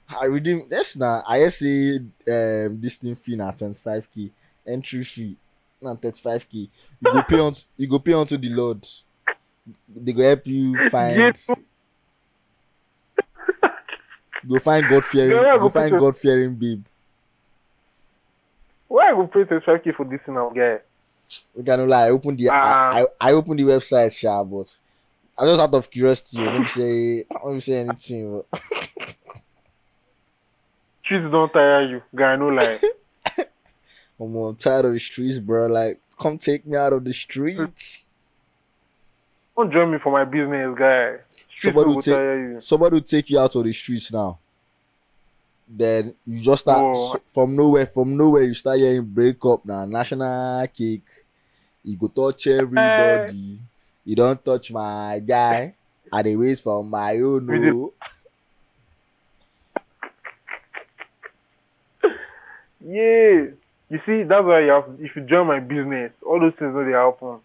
Ah, 0.09 0.21
I 0.21 0.25
redeem. 0.25 0.65
Yes, 0.71 0.95
now 0.95 1.21
I 1.27 1.47
say 1.49 1.97
um 1.97 2.81
this 2.81 2.97
thing 2.97 3.13
fee 3.13 3.35
na 3.35 3.51
twenty 3.51 3.75
five 3.75 4.09
k 4.11 4.31
entry 4.65 5.03
fee 5.03 5.37
na 5.79 5.93
thirty 5.93 6.19
five 6.19 6.49
k. 6.49 6.57
You 6.57 7.13
go 7.13 7.21
pay 7.21 7.39
on. 7.39 7.53
You 7.77 7.87
go 7.87 7.99
pay 7.99 8.13
onto 8.13 8.35
the 8.35 8.49
Lord. 8.49 8.87
They 9.87 10.13
go 10.13 10.23
help 10.23 10.47
you 10.47 10.89
find. 10.89 11.37
Go 14.47 14.57
find 14.57 14.87
God 14.87 15.03
fearing. 15.03 15.59
Go 15.59 15.67
find 15.69 15.91
God 15.91 16.15
fearing 16.15 16.55
babe. 16.55 16.85
Why 18.89 19.11
I 19.11 19.13
go 19.13 19.27
pay 19.27 19.43
25k 19.45 19.95
for 19.95 20.03
this 20.05 20.19
now, 20.27 20.49
guy? 20.49 20.79
We 21.55 21.63
can 21.63 21.87
lie. 21.87 22.07
I 22.07 22.09
open 22.09 22.35
the. 22.35 22.49
Ah. 22.49 22.91
I, 22.91 23.01
I 23.01 23.05
I 23.21 23.33
open 23.33 23.55
the 23.55 23.63
website, 23.63 24.11
sha, 24.17 24.43
but 24.43 24.75
I 25.37 25.45
just 25.45 25.61
out 25.61 25.73
of 25.75 25.89
curiosity. 25.89 26.43
Let 26.43 26.59
me 26.59 26.67
say. 26.67 27.25
Me 27.45 27.59
say 27.59 27.79
anything. 27.81 28.43
But 28.51 28.59
Streets 31.05 31.31
don't 31.31 31.53
tire 31.53 31.85
you, 31.87 32.01
guy. 32.15 32.35
No 32.35 32.47
lie. 32.47 32.79
I'm 34.19 34.35
uh, 34.37 34.53
tired 34.53 34.85
of 34.85 34.93
the 34.93 34.99
streets, 34.99 35.39
bro. 35.39 35.67
Like, 35.67 36.01
come 36.19 36.37
take 36.39 36.65
me 36.65 36.75
out 36.75 36.91
of 36.91 37.03
the 37.05 37.13
streets. 37.13 38.07
don't 39.55 39.71
join 39.71 39.91
me 39.91 39.99
for 40.03 40.11
my 40.11 40.25
business, 40.25 40.75
guy. 40.77 41.17
Streets 41.55 41.63
Somebody 41.63 41.87
will 41.87 41.95
will 41.95 42.01
take 42.01 42.17
you. 42.17 42.57
somebody 42.59 42.93
will 42.95 43.01
take 43.01 43.29
you 43.29 43.39
out 43.39 43.55
of 43.55 43.63
the 43.63 43.71
streets 43.71 44.11
now. 44.11 44.39
Then 45.71 46.15
you 46.25 46.41
just 46.41 46.61
start 46.63 46.81
Oh. 46.97 47.19
from 47.27 47.55
nowhere, 47.55 47.85
from 47.85 48.17
nowhere 48.17 48.41
you 48.43 48.55
start 48.55 48.79
hearing 48.79 49.05
break 49.05 49.37
up 49.45 49.63
now. 49.65 49.85
National 49.85 50.65
cake. 50.67 51.05
You 51.83 51.95
go 51.95 52.07
touch 52.07 52.47
everybody. 52.47 53.59
You 54.03 54.15
don't 54.15 54.43
touch 54.43 54.71
my 54.71 55.21
guy. 55.25 55.75
I 56.11 56.21
dey 56.23 56.35
wait 56.35 56.57
for 56.59 56.83
my 56.83 57.13
own. 57.17 57.45
Oh. 57.69 57.93
Yeah. 62.85 63.47
You 63.91 63.99
see, 64.05 64.23
that's 64.23 64.45
why 64.45 64.61
you 64.61 64.71
have. 64.71 64.85
If 64.99 65.15
you 65.15 65.23
join 65.23 65.47
my 65.47 65.59
business, 65.59 66.11
all 66.25 66.39
those 66.39 66.53
things 66.59 66.73
that 66.73 66.83
they 66.85 66.91
happen, 66.91 67.39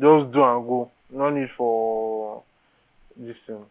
just 0.00 0.32
do 0.32 0.42
and 0.42 0.66
go. 0.66 0.90
No 1.10 1.30
need 1.30 1.50
for 1.56 2.42
this 3.16 3.36
thing. 3.46 3.64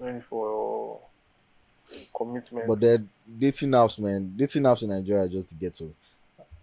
No 0.00 0.12
need 0.12 0.24
for 0.28 0.98
commitment. 2.16 2.66
But 2.68 2.80
then 2.80 3.08
dating 3.38 3.70
apps, 3.70 3.98
man, 3.98 4.32
dating 4.36 4.62
apps 4.62 4.82
in 4.82 4.88
Nigeria 4.90 5.22
are 5.24 5.28
just 5.28 5.48
get 5.58 5.72
ghetto. 5.72 5.90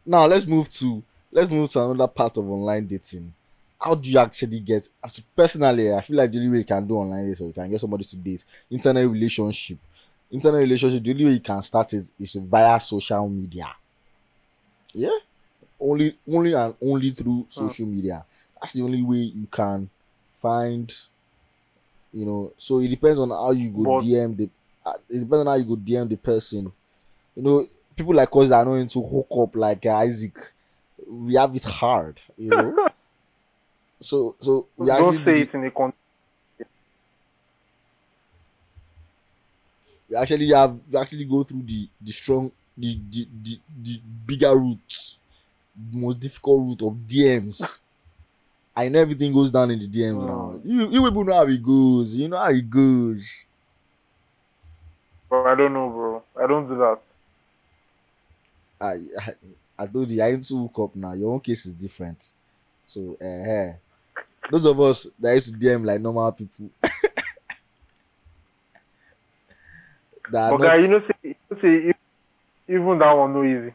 now 0.05 0.25
let's 0.25 0.45
move 0.45 0.69
to 0.69 1.03
let's 1.31 1.49
move 1.49 1.69
to 1.71 1.83
another 1.83 2.07
part 2.07 2.37
of 2.37 2.49
online 2.49 2.85
dating. 2.85 3.33
How 3.79 3.95
do 3.95 4.09
you 4.09 4.17
actually 4.19 4.59
get 4.61 4.87
personally? 5.35 5.93
I 5.93 6.01
feel 6.01 6.15
like 6.17 6.31
the 6.31 6.37
only 6.37 6.49
way 6.49 6.57
you 6.59 6.63
can 6.65 6.87
do 6.87 6.95
online 6.95 7.27
dating, 7.29 7.47
you 7.47 7.53
can 7.53 7.69
get 7.69 7.81
somebody 7.81 8.03
to 8.05 8.15
date 8.15 8.43
internet 8.69 9.07
relationship. 9.09 9.77
Internet 10.31 10.61
relationship, 10.61 11.03
the 11.03 11.11
only 11.11 11.25
way 11.25 11.31
you 11.31 11.39
can 11.41 11.61
start 11.61 11.93
is, 11.93 12.11
is 12.19 12.35
via 12.35 12.79
social 12.79 13.27
media. 13.29 13.67
Yeah, 14.93 15.09
only 15.79 16.17
only 16.31 16.53
and 16.53 16.75
only 16.81 17.11
through 17.11 17.45
social 17.49 17.85
media. 17.87 18.23
That's 18.59 18.73
the 18.73 18.81
only 18.83 19.01
way 19.01 19.17
you 19.17 19.47
can 19.51 19.89
find. 20.41 20.93
You 22.13 22.25
know, 22.25 22.51
so 22.57 22.79
it 22.79 22.89
depends 22.89 23.17
on 23.19 23.29
how 23.31 23.51
you 23.51 23.69
go 23.69 23.83
But- 23.83 24.03
DM 24.03 24.35
the. 24.37 24.49
Uh, 24.85 24.93
it 25.09 25.19
depends 25.19 25.33
on 25.33 25.47
how 25.47 25.53
you 25.55 25.65
go 25.65 25.75
DM 25.75 26.07
the 26.07 26.15
person. 26.17 26.71
You 27.35 27.43
know, 27.43 27.65
people 27.95 28.15
like 28.15 28.29
us 28.35 28.49
that 28.49 28.57
are 28.59 28.65
not 28.65 28.75
into 28.75 29.01
hook 29.01 29.27
up 29.39 29.55
like 29.55 29.85
uh, 29.85 29.95
Isaac, 29.97 30.37
we 31.07 31.35
have 31.35 31.55
it 31.55 31.63
hard. 31.63 32.19
You 32.37 32.51
know. 32.51 32.89
so 33.99 34.35
so 34.39 34.67
we 34.77 34.87
Don't 34.87 35.13
actually 35.13 35.25
say 35.25 35.41
it 35.41 35.53
in 35.53 35.65
a 35.65 35.71
con- 35.71 35.93
we 40.09 40.15
actually 40.15 40.49
have 40.49 40.79
we 40.89 40.97
actually 40.99 41.25
go 41.25 41.43
through 41.43 41.63
the 41.63 41.89
the 42.01 42.11
strong 42.11 42.51
the 42.77 42.99
the 43.09 43.27
the, 43.43 43.59
the 43.81 44.01
bigger 44.25 44.53
route 44.55 45.17
the 45.75 45.97
most 45.97 46.19
difficult 46.19 46.61
route 46.67 46.81
of 46.87 46.93
dms 47.07 47.79
i 48.75 48.89
know 48.89 48.99
everything 48.99 49.33
goes 49.33 49.51
down 49.51 49.71
in 49.71 49.79
the 49.79 49.87
dms 49.87 50.23
now 50.25 50.55
Mm. 50.55 50.65
you 50.65 50.89
you 50.91 51.03
people 51.03 51.23
know 51.23 51.33
how 51.33 51.47
it 51.47 51.61
goes 51.63 52.15
you 52.15 52.27
know 52.27 52.37
how 52.37 52.49
it 52.49 52.69
goes 52.69 53.29
But 55.33 55.47
I 55.47 55.55
don't 55.55 55.73
know, 55.73 55.89
bro. 55.89 56.23
I 56.43 56.45
don't 56.45 56.67
do 56.67 56.77
that. 56.77 56.99
i 58.79 58.93
i, 59.19 59.33
I 59.79 59.85
told 59.87 60.11
you 60.11 60.21
i 60.21 60.27
into 60.27 60.55
hook 60.67 60.77
up 60.79 60.95
now 60.95 61.13
your 61.13 61.33
own 61.33 61.39
case 61.39 61.65
is 61.65 61.73
different 61.73 62.33
so 62.85 63.17
uh, 63.19 63.73
those 64.51 64.65
of 64.65 64.79
us 64.79 65.07
that 65.19 65.33
used 65.33 65.51
to 65.51 65.57
dm 65.59 65.83
like 65.85 65.99
normal 66.01 66.31
people 66.33 66.69
that 70.31 70.51
guy, 70.51 70.57
not- 70.57 70.79
you 70.79 70.87
know, 70.87 70.99
say, 70.99 71.13
you 71.23 71.35
if- 71.89 71.95
even 72.67 72.99
that 72.99 73.13
one 73.13 73.33
no 73.33 73.43
easy. 73.43 73.73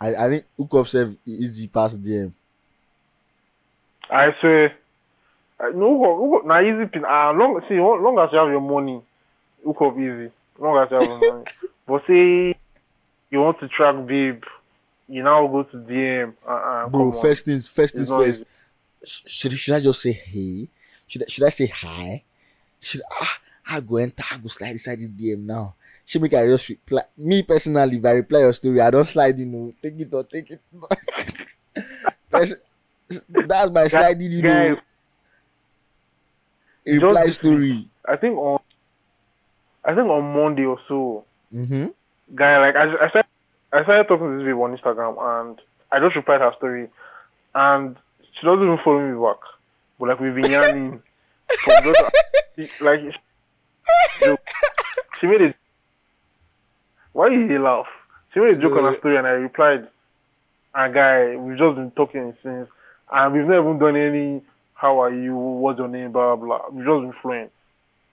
I, 0.00 0.14
I 0.14 0.28
think 0.28 0.44
hookup 0.56 0.86
self 0.86 1.10
easy 1.26 1.66
pass 1.68 1.96
DM. 1.96 2.32
I 4.10 4.30
swear. 4.40 4.74
I, 5.60 5.70
no, 5.70 5.98
hook 5.98 6.06
up- 6.06 6.18
hook 6.18 6.34
up- 6.40 6.46
na 6.46 6.60
easy 6.60 6.86
pin. 6.86 7.04
Ah, 7.06 7.30
long 7.30 7.60
see, 7.68 7.78
long 7.78 8.18
as 8.18 8.30
you 8.32 8.38
have 8.38 8.48
your 8.50 8.60
money, 8.60 9.02
hook 9.64 9.76
up 9.80 9.96
easy. 9.98 10.30
Long 10.58 10.78
as 10.82 10.90
you 10.90 10.98
have 10.98 11.08
your 11.08 11.32
money. 11.32 11.44
But 11.86 12.02
say 12.06 12.58
you 13.30 13.40
want 13.40 13.58
to 13.60 13.68
track 13.68 14.06
babe, 14.06 14.42
you 15.08 15.22
now 15.22 15.46
go 15.46 15.62
to 15.64 15.76
DM. 15.78 16.34
Uh, 16.46 16.50
uh, 16.50 16.88
Bro, 16.88 17.10
come 17.10 17.16
on. 17.16 17.22
first 17.22 17.44
things 17.44 17.68
first 17.68 17.94
It's 17.94 18.08
things 18.08 18.10
first. 18.10 18.40
easy. 18.40 19.28
Should 19.28 19.58
should 19.58 19.74
I 19.74 19.80
just 19.80 20.00
say 20.02 20.12
hey? 20.12 20.68
Should 21.06 21.22
I, 21.22 21.26
should 21.26 21.44
I 21.44 21.48
say 21.48 21.66
hi? 21.66 22.22
Should 22.80 23.02
ah 23.10 23.38
I 23.68 23.80
go 23.80 23.96
enter 23.96 24.22
I 24.30 24.38
go 24.38 24.48
slide 24.48 24.70
inside 24.72 24.98
this 25.00 25.08
DM 25.08 25.40
now? 25.40 25.74
She 26.04 26.18
make 26.18 26.34
I 26.34 26.46
just 26.46 26.68
reply 26.68 27.02
me 27.16 27.42
personally 27.42 27.96
if 27.98 28.04
I 28.04 28.10
reply 28.10 28.40
your 28.40 28.52
story, 28.52 28.80
I 28.80 28.90
don't 28.90 29.04
slide 29.04 29.38
you 29.38 29.46
know, 29.46 29.72
take 29.82 29.98
it 29.98 30.08
or 30.12 30.24
take 30.24 30.50
it. 30.50 30.60
Pers- 32.30 32.54
That's 33.28 33.70
my 33.70 33.88
sliding, 33.88 34.32
you 34.32 34.42
know. 34.42 34.76
Reply 36.86 37.28
story. 37.28 37.88
I 38.08 38.16
think 38.16 38.36
on, 38.36 38.58
I 39.84 39.94
think 39.94 40.06
on 40.08 40.34
Monday 40.34 40.64
or 40.64 40.78
so, 40.88 41.24
Mm-hmm. 41.54 41.88
guy 42.34 42.56
like 42.58 42.76
I, 42.76 42.84
I 43.04 43.08
started 43.10 43.28
I 43.74 43.82
started 43.82 44.08
talking 44.08 44.26
to 44.30 44.38
this 44.38 44.46
babe 44.46 44.56
on 44.56 44.74
Instagram 44.74 45.16
and 45.20 45.60
I 45.90 46.00
just 46.00 46.16
replied 46.16 46.40
her 46.40 46.52
story 46.56 46.88
and 47.54 47.96
she 48.40 48.46
doesn't 48.46 48.62
even 48.64 48.78
follow 48.82 49.00
me 49.06 49.20
back. 49.20 49.40
But 50.00 50.08
like 50.08 50.20
we've 50.20 50.34
been 50.34 50.50
yarning 50.50 51.02
from 51.64 51.92
just 52.56 52.80
like 52.80 53.00
she, 53.02 54.24
joke. 54.24 54.40
she 55.20 55.26
made 55.26 55.42
it 55.42 55.56
why 57.12 57.28
did 57.28 57.50
he 57.50 57.58
laugh? 57.58 57.86
She 58.32 58.40
made 58.40 58.56
a 58.56 58.60
joke 58.62 58.72
on 58.72 58.84
her 58.84 58.98
story 58.98 59.18
and 59.18 59.26
I 59.26 59.30
replied 59.32 59.88
and 60.74 60.94
guy, 60.94 61.36
we've 61.36 61.58
just 61.58 61.76
been 61.76 61.90
talking 61.90 62.34
since 62.42 62.66
and 63.12 63.34
we've 63.34 63.44
never 63.44 63.68
even 63.68 63.78
done 63.78 63.96
any 63.96 64.42
how 64.74 65.00
are 65.00 65.12
you, 65.12 65.36
what's 65.36 65.78
your 65.78 65.88
name, 65.88 66.12
blah 66.12 66.34
blah 66.34 66.46
blah. 66.46 66.68
We've 66.70 66.86
just 66.86 67.02
been 67.02 67.14
flowing. 67.20 67.50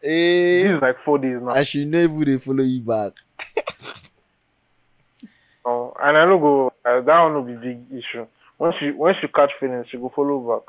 This 0.02 0.10
Hey, 0.12 0.62
is 0.76 0.82
like 0.82 0.96
four 1.04 1.18
days 1.20 1.40
now. 1.42 1.54
and 1.54 1.68
she 1.68 1.86
never 1.86 2.24
they 2.26 2.38
follow 2.38 2.64
you 2.64 2.82
back. 2.82 3.14
Oh, 5.66 5.94
and 6.02 6.18
I 6.18 6.26
don't 6.26 6.40
go. 6.40 6.72
Uh, 6.86 7.02
that 7.02 7.22
one 7.22 7.34
will 7.36 7.44
be 7.44 7.54
big 7.54 7.82
issue. 7.92 8.26
When 8.58 8.72
she 8.80 8.92
when 8.92 9.14
she 9.22 9.28
catch 9.28 9.52
feelings, 9.60 9.88
she 9.92 9.98
go 9.98 10.12
follow 10.16 10.40
back. 10.40 10.64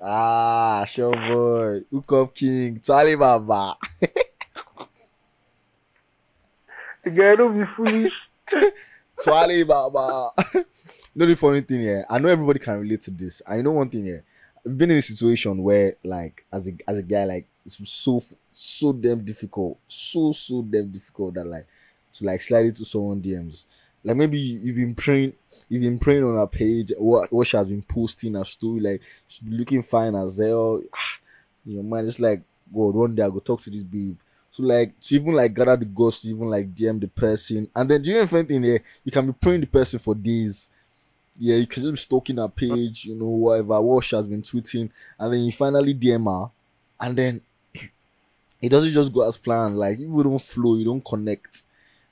Ah, 0.00 0.84
sure 0.88 1.10
boy. 1.12 1.80
Hook 1.90 2.12
up 2.12 2.34
king. 2.34 2.80
Charlie 2.80 3.16
Baba. 3.16 3.74
The 7.04 7.10
guy 7.10 7.36
don't 7.36 7.56
be 7.58 7.64
foolish. 7.76 8.12
Swally 9.18 9.62
Baba. 9.66 10.30
know 11.14 11.24
the 11.26 11.36
funny 11.36 11.60
thing 11.60 11.80
here? 11.80 12.04
I 12.10 12.18
know 12.18 12.28
everybody 12.28 12.58
can 12.58 12.80
relate 12.80 13.02
to 13.02 13.10
this. 13.12 13.42
I 13.46 13.62
know 13.62 13.70
one 13.72 13.88
thing 13.88 14.04
here. 14.06 14.24
I've 14.66 14.76
been 14.76 14.90
in 14.90 14.98
a 14.98 15.02
situation 15.02 15.62
where, 15.62 15.94
like, 16.04 16.44
as 16.52 16.68
a 16.68 16.72
as 16.88 16.98
a 16.98 17.02
guy, 17.02 17.24
like, 17.24 17.46
it's 17.64 17.78
so 17.88 18.22
so 18.50 18.92
damn 18.92 19.24
difficult, 19.24 19.78
so 19.88 20.32
so 20.32 20.62
damn 20.62 20.90
difficult 20.90 21.34
that 21.34 21.46
like 21.46 21.66
to 22.14 22.24
like 22.24 22.40
slide 22.40 22.66
into 22.66 22.84
someone 22.84 23.20
DMs. 23.20 23.64
Like 24.04 24.16
maybe 24.16 24.38
you- 24.38 24.60
you've 24.60 24.76
been 24.76 24.94
praying, 24.94 25.32
you've 25.68 25.82
been 25.82 25.98
praying 25.98 26.24
on 26.24 26.36
her 26.36 26.46
page, 26.46 26.92
what 26.98 27.32
what 27.32 27.46
she 27.46 27.56
has 27.56 27.66
been 27.66 27.82
posting 27.82 28.34
her 28.34 28.44
story, 28.44 28.80
like 28.80 29.02
she's 29.28 29.48
looking 29.48 29.82
fine 29.82 30.14
as 30.14 30.38
hell. 30.38 30.82
Ah, 30.94 31.18
In 31.66 31.72
your 31.72 31.82
mind, 31.82 32.08
it's 32.08 32.20
like, 32.20 32.42
God, 32.72 32.94
one 32.94 33.14
day 33.14 33.22
I 33.22 33.28
go 33.30 33.38
talk 33.40 33.60
to 33.62 33.70
this 33.70 33.82
babe. 33.82 34.16
So 34.50 34.62
like 34.62 34.98
to 35.00 35.14
even 35.14 35.34
like 35.34 35.54
gather 35.54 35.76
the 35.76 35.84
ghost, 35.84 36.24
even 36.24 36.48
like 36.48 36.74
DM 36.74 36.98
the 36.98 37.08
person, 37.08 37.68
and 37.74 37.90
then 37.90 38.02
do 38.02 38.10
you 38.10 38.16
know 38.16 38.22
anything 38.38 38.62
here? 38.62 38.82
You 39.04 39.12
can 39.12 39.26
be 39.26 39.32
praying 39.32 39.60
the 39.62 39.66
person 39.66 39.98
for 39.98 40.14
days. 40.14 40.68
Yeah, 41.38 41.56
you 41.56 41.66
can 41.66 41.82
just 41.82 41.92
be 41.92 41.98
stalking 41.98 42.36
her 42.36 42.48
page, 42.48 43.04
you 43.06 43.14
know, 43.14 43.26
whatever, 43.26 43.80
what 43.80 44.04
she 44.04 44.16
has 44.16 44.26
been 44.26 44.42
tweeting, 44.42 44.90
and 45.18 45.32
then 45.34 45.40
you 45.40 45.52
finally 45.52 45.94
DM 45.94 46.24
her, 46.24 46.50
and 47.00 47.16
then 47.16 47.40
it 48.62 48.68
doesn't 48.70 48.92
just 48.92 49.12
go 49.12 49.26
as 49.26 49.36
planned. 49.36 49.78
Like 49.78 49.98
you 49.98 50.22
don't 50.22 50.38
flow, 50.40 50.76
you 50.76 50.84
don't 50.84 51.04
connect. 51.04 51.64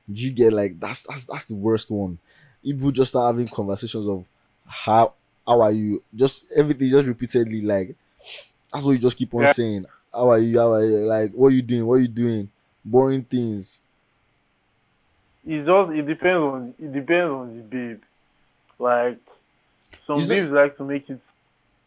You 0.08 0.30
get 0.32 0.52
like 0.52 0.78
that's 0.80 1.04
that's 1.04 1.24
that's 1.26 1.46
the 1.46 1.54
worst 1.54 1.90
one. 1.90 2.18
People 2.62 2.90
just 2.90 3.10
start 3.10 3.34
having 3.34 3.48
conversations 3.48 4.06
of 4.06 4.26
how 4.66 5.14
how 5.46 5.60
are 5.62 5.72
you? 5.72 6.02
Just 6.14 6.46
everything 6.56 6.90
just 6.90 7.08
repeatedly 7.08 7.62
like 7.62 7.94
that's 8.72 8.84
what 8.84 8.92
you 8.92 8.98
just 8.98 9.16
keep 9.16 9.32
on 9.34 9.46
Yeah. 9.46 9.52
saying. 9.52 9.87
How 10.12 10.30
are 10.30 10.38
you? 10.38 10.58
How 10.58 10.72
are 10.74 10.84
you? 10.84 10.96
Like 11.06 11.32
what 11.32 11.48
are 11.48 11.52
you 11.52 11.62
doing? 11.62 11.87
What 11.87 11.94
are 11.94 12.00
you 12.00 12.08
doing? 12.08 12.50
Boring 12.84 13.24
things. 13.24 13.80
It 15.46 15.64
just 15.64 15.90
it 15.92 16.02
depends 16.06 16.42
on 16.42 16.74
it 16.78 16.92
depends 16.92 17.30
on 17.30 17.56
the 17.56 17.62
babe. 17.62 18.02
Like 18.85 19.18
some 20.07 20.20
it- 20.20 20.29
babes 20.29 20.51
like 20.51 20.77
to 20.79 20.85
make 20.85 21.09
it 21.09 21.20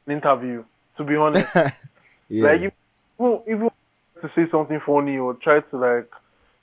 an 0.07 0.13
interview. 0.17 0.63
To 0.97 1.03
be 1.03 1.15
honest, 1.15 1.45
Yeah. 2.29 2.47
like 2.47 2.61
if 2.67 2.73
even 3.19 3.39
even 3.47 3.69
to 4.21 4.27
say 4.35 4.49
something 4.49 4.79
funny 4.85 5.17
or 5.17 5.35
try 5.35 5.59
to 5.59 5.77
like, 5.77 6.09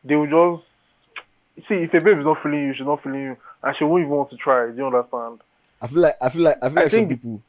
they 0.03 0.17
will 0.17 0.27
just 0.39 1.69
see 1.69 1.75
if 1.87 1.95
a 1.95 2.01
babe 2.01 2.19
is 2.19 2.25
not 2.25 2.43
feeling 2.43 2.67
you, 2.67 2.75
she's 2.75 2.85
not 2.85 3.01
feeling 3.03 3.23
you, 3.23 3.37
and 3.63 3.77
she 3.77 3.85
won't 3.85 4.01
even 4.03 4.11
want 4.11 4.31
to 4.31 4.37
try. 4.37 4.67
Do 4.71 4.77
you 4.77 4.87
understand? 4.87 5.41
I 5.81 5.87
feel 5.87 6.03
like 6.03 6.17
I 6.21 6.29
feel 6.31 6.43
like 6.43 6.57
I 6.61 6.69
feel 6.69 6.79
I 6.79 6.83
like 6.83 6.91
some 6.91 7.09
people 7.09 7.43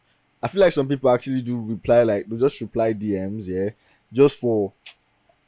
I 0.43 0.47
feel 0.47 0.61
like 0.61 0.73
some 0.73 0.87
people 0.87 1.09
actually 1.09 1.41
do 1.41 1.65
reply 1.65 2.03
like 2.03 2.29
they 2.29 2.37
just 2.37 2.61
reply 2.61 2.93
DMs, 2.93 3.47
yeah, 3.47 3.69
just 4.13 4.39
for 4.39 4.71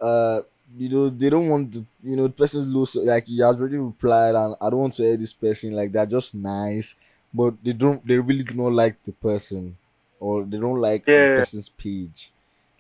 uh 0.02 0.42
you 0.76 0.90
know 0.90 1.10
they 1.10 1.30
don't 1.30 1.50
want 1.50 1.72
the 1.72 1.86
you 2.04 2.16
know 2.16 2.24
the 2.28 2.34
person's 2.34 2.68
low 2.68 2.86
so, 2.86 3.02
like 3.02 3.26
you 3.30 3.44
already 3.44 3.78
replied 3.78 4.36
and 4.36 4.56
I 4.60 4.70
don't 4.70 4.80
want 4.80 4.94
to 4.96 5.04
hear 5.04 5.18
this 5.18 5.34
person 5.34 5.74
like 5.74 5.92
they're 5.92 6.06
just 6.18 6.34
nice, 6.36 6.96
but 7.34 7.64
they 7.64 7.74
don't 7.74 8.06
they 8.08 8.18
really 8.18 8.44
do 8.44 8.56
not 8.56 8.74
like 8.74 8.96
the 9.06 9.12
person 9.12 9.78
or 10.20 10.44
they 10.44 10.58
don't 10.58 10.80
like 10.82 11.06
the 11.06 11.34
person's 11.36 11.70
page. 11.70 12.32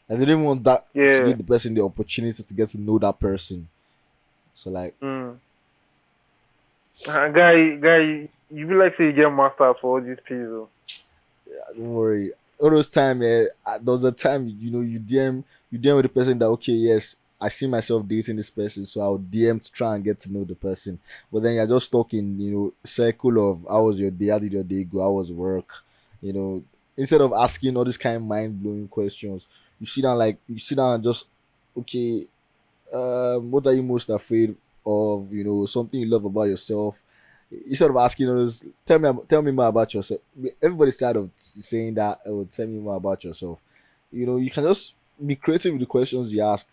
And 0.09 0.21
they 0.21 0.25
didn't 0.25 0.43
want 0.43 0.63
that 0.63 0.87
to 0.93 1.25
give 1.25 1.37
the 1.37 1.43
person 1.43 1.73
the 1.73 1.83
opportunity 1.83 2.41
to 2.41 2.53
get 2.53 2.69
to 2.69 2.79
know 2.79 2.97
that 2.99 3.19
person. 3.19 3.67
So 4.53 4.69
like 4.69 4.99
Mm. 5.01 5.37
Uh, 7.07 7.27
guy, 7.29 7.75
guy, 7.75 8.29
you 8.49 8.65
be 8.65 8.73
like 8.73 8.97
say 8.97 9.05
you 9.05 9.13
get 9.13 9.29
masters 9.29 9.75
for 9.79 9.99
all 9.99 10.01
these 10.01 10.17
people. 10.25 10.69
yeah, 11.47 11.61
don't 11.75 11.93
worry. 11.93 12.31
All 12.59 12.71
those 12.71 12.89
time, 12.89 13.21
yeah, 13.21 13.43
uh, 13.65 13.77
there 13.77 13.91
was 13.91 14.03
a 14.03 14.11
time 14.11 14.47
you 14.47 14.71
know 14.71 14.81
you 14.81 14.99
DM 14.99 15.43
you 15.69 15.77
DM 15.77 15.95
with 15.97 16.03
the 16.03 16.09
person 16.09 16.39
that 16.39 16.47
okay, 16.47 16.73
yes, 16.73 17.15
I 17.39 17.49
see 17.49 17.67
myself 17.67 18.07
dating 18.07 18.37
this 18.37 18.49
person, 18.49 18.85
so 18.85 19.01
I'll 19.01 19.19
DM 19.19 19.61
to 19.61 19.71
try 19.71 19.95
and 19.95 20.03
get 20.03 20.19
to 20.21 20.31
know 20.31 20.43
the 20.43 20.55
person. 20.55 20.99
But 21.31 21.43
then 21.43 21.55
you're 21.55 21.67
just 21.67 21.91
talking, 21.91 22.39
you 22.39 22.51
know, 22.51 22.73
circle 22.83 23.51
of 23.51 23.65
how 23.69 23.83
was 23.83 23.99
your 23.99 24.11
day, 24.11 24.27
how 24.27 24.39
did 24.39 24.53
your 24.53 24.63
day 24.63 24.83
go, 24.83 25.01
how 25.01 25.11
was 25.11 25.31
work, 25.31 25.83
you 26.21 26.33
know, 26.33 26.63
instead 26.97 27.21
of 27.21 27.31
asking 27.33 27.77
all 27.77 27.85
these 27.85 27.97
kind 27.97 28.17
of 28.17 28.23
mind 28.23 28.61
blowing 28.61 28.87
questions, 28.87 29.47
you 29.79 29.85
sit 29.85 30.01
down 30.01 30.17
like 30.17 30.37
you 30.47 30.57
sit 30.57 30.75
down 30.75 30.95
and 30.95 31.03
just 31.03 31.27
okay, 31.77 32.25
um, 32.91 33.51
what 33.51 33.67
are 33.67 33.73
you 33.73 33.83
most 33.83 34.09
afraid 34.09 34.55
of? 34.85 35.31
You 35.31 35.43
know, 35.43 35.65
something 35.65 35.99
you 35.99 36.07
love 36.07 36.25
about 36.25 36.49
yourself. 36.49 37.01
instead 37.65 37.89
of 37.89 37.97
asking 37.97 38.29
us, 38.29 38.65
tell 38.85 38.99
me 38.99 39.11
tell 39.27 39.41
me 39.41 39.51
more 39.51 39.67
about 39.67 39.93
yourself. 39.93 40.19
Everybody's 40.61 40.97
tired 40.97 41.17
of 41.17 41.29
saying 41.37 41.93
that. 41.93 42.19
Oh, 42.25 42.43
tell 42.45 42.67
me 42.67 42.79
more 42.79 42.95
about 42.95 43.23
yourself. 43.23 43.61
You 44.11 44.25
know, 44.25 44.37
you 44.37 44.49
can 44.49 44.63
just 44.63 44.93
be 45.23 45.35
creative 45.35 45.73
with 45.73 45.81
the 45.81 45.85
questions 45.85 46.33
you 46.33 46.41
ask, 46.41 46.67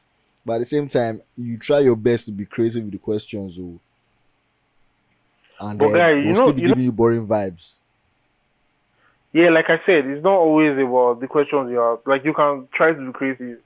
but 0.44 0.54
at 0.54 0.58
the 0.58 0.64
same 0.64 0.88
time, 0.88 1.20
you 1.36 1.56
try 1.58 1.80
your 1.80 1.96
best 1.96 2.26
to 2.26 2.32
be 2.32 2.44
creative 2.44 2.82
with 2.84 2.92
the 2.92 2.98
questions. 2.98 3.58
Oh, 3.58 3.80
and 5.60 5.78
But 5.78 5.88
then 5.88 5.96
guy, 5.96 6.10
they'll 6.14 6.18
you 6.22 6.28
know- 6.28 6.34
still 6.34 6.52
be 6.52 6.62
you 6.62 6.68
know- 6.68 6.74
giving 6.74 6.84
you 6.84 6.92
boring 6.92 7.26
vibes. 7.26 7.74
Yeah, 9.32 9.50
like 9.50 9.68
I 9.68 9.78
said, 9.84 10.06
it's 10.06 10.22
not 10.22 10.34
always 10.36 10.78
about 10.78 11.18
the 11.20 11.26
questions 11.26 11.68
you 11.70 11.82
ask. 11.82 12.06
Like 12.06 12.24
you 12.24 12.32
can 12.32 12.68
try 12.72 12.92
to 12.92 13.06
be 13.06 13.12
creative, 13.12 13.58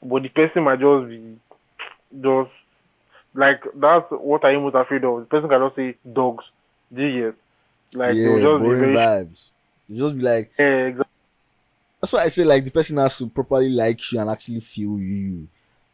but 0.00 0.22
the 0.22 0.28
person 0.28 0.62
might 0.62 0.78
just 0.78 1.08
be 1.08 1.36
just 2.22 2.50
like 3.34 3.60
that's 3.74 4.06
what 4.10 4.44
I'm 4.44 4.62
most 4.62 4.76
afraid 4.76 5.02
of. 5.04 5.18
The 5.20 5.26
person 5.26 5.48
can 5.48 5.60
just 5.66 5.74
say 5.76 5.96
dogs. 6.12 6.44
Do 6.94 7.02
you 7.02 7.32
get? 7.32 7.98
Like 7.98 8.14
yeah, 8.14 8.26
just 8.38 8.60
be 8.60 8.64
boring 8.64 8.80
very 8.80 8.94
vibes. 8.94 9.50
You 9.88 9.96
just 9.96 10.16
be 10.16 10.22
like, 10.22 10.52
yeah, 10.56 10.86
exactly. 10.86 11.10
That's 12.00 12.12
why 12.12 12.22
I 12.22 12.28
say 12.28 12.44
like 12.44 12.64
the 12.64 12.70
person 12.70 12.96
has 12.98 13.18
to 13.18 13.26
properly 13.28 13.68
like 13.68 14.12
you 14.12 14.20
and 14.20 14.30
actually 14.30 14.60
feel 14.60 14.96
you. 14.96 15.48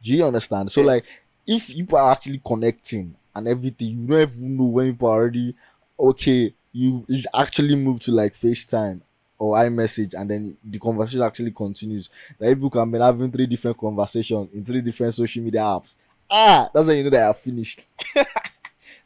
Do 0.07 0.15
you 0.15 0.25
understand? 0.25 0.71
So 0.71 0.83
like 0.83 1.05
if 1.47 1.69
people 1.69 1.99
are 1.99 2.13
actually 2.13 2.41
connecting 2.47 3.17
and 3.35 3.49
everything, 3.49 3.89
you 3.89 4.07
don't 4.07 4.21
even 4.23 4.57
know 4.57 4.65
when 4.67 4.93
people 4.93 5.09
are 5.09 5.21
already 5.21 5.55
okay, 5.99 6.55
you 6.73 7.05
actually 7.35 7.75
move 7.75 7.99
to 8.01 8.13
like 8.13 8.35
FaceTime 8.35 9.01
or 9.39 9.57
iMessage 9.57 10.15
and 10.15 10.31
then 10.31 10.57
the 10.63 10.79
conversation 10.79 11.23
actually 11.23 11.51
continues. 11.51 12.09
Like 12.39 12.51
people 12.51 12.71
can 12.71 12.89
be 12.89 13.01
having 13.01 13.33
three 13.33 13.47
different 13.47 13.79
conversations 13.79 14.49
in 14.55 14.65
three 14.65 14.81
different 14.81 15.13
social 15.13 15.43
media 15.43 15.63
apps. 15.63 15.97
Ah, 16.31 16.69
that's 16.73 16.87
when 16.87 16.99
you 16.99 17.05
know 17.05 17.11
that 17.11 17.25
you're 17.25 17.35
finished. 17.35 17.89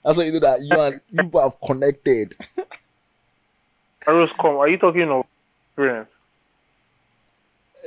that's 0.04 0.18
when 0.18 0.26
you 0.26 0.32
know 0.34 0.40
that 0.40 0.60
you 0.62 0.78
and 0.78 1.00
people 1.16 1.40
have 1.40 1.58
connected. 1.60 2.34
Arrows 4.06 4.30
come. 4.38 4.56
Are 4.56 4.68
you 4.68 4.76
talking 4.76 5.08
of 5.10 5.24
experience? 5.68 6.08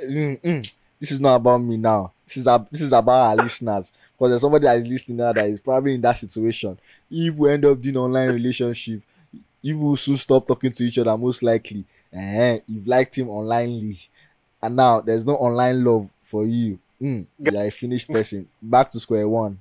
Mm, 0.04 0.42
mm. 0.42 0.74
this 1.00 1.12
is 1.12 1.20
not 1.20 1.36
about 1.36 1.60
me 1.60 1.78
now. 1.78 2.12
This 2.36 2.48
is 2.48 2.60
this 2.72 2.82
is 2.82 2.94
about 2.94 3.38
our 3.38 3.44
listeners. 3.44 3.92
Because 4.14 4.32
there's 4.32 4.42
somebody 4.42 4.66
that 4.66 4.78
is 4.80 4.88
listening 4.88 5.18
now 5.18 5.34
that 5.34 5.48
is 5.50 5.60
probably 5.62 5.96
in 5.96 6.02
that 6.02 6.18
situation. 6.18 6.78
If 7.10 7.36
we 7.36 7.52
end 7.52 7.66
up 7.66 7.82
doing 7.82 7.98
online 7.98 8.32
relationship, 8.32 9.02
you 9.62 9.78
will 9.78 9.96
soon 9.96 10.18
stop 10.18 10.48
talking 10.48 10.72
to 10.72 10.84
each 10.86 10.98
other. 10.98 11.18
Most 11.18 11.44
likely, 11.44 11.86
eh, 12.14 12.60
you've 12.68 12.88
liked 12.88 13.18
him 13.18 13.28
onlinely, 13.28 14.08
and 14.62 14.76
now 14.76 15.02
there's 15.02 15.26
no 15.26 15.36
online 15.36 15.84
love 15.84 16.12
for 16.22 16.46
you. 16.46 16.80
Mm, 17.02 17.28
you 17.40 17.58
are 17.58 17.66
a 17.66 17.72
finished 17.72 18.10
person. 18.10 18.48
Back 18.62 18.90
to 18.92 19.00
square 19.00 19.28
one. 19.28 19.60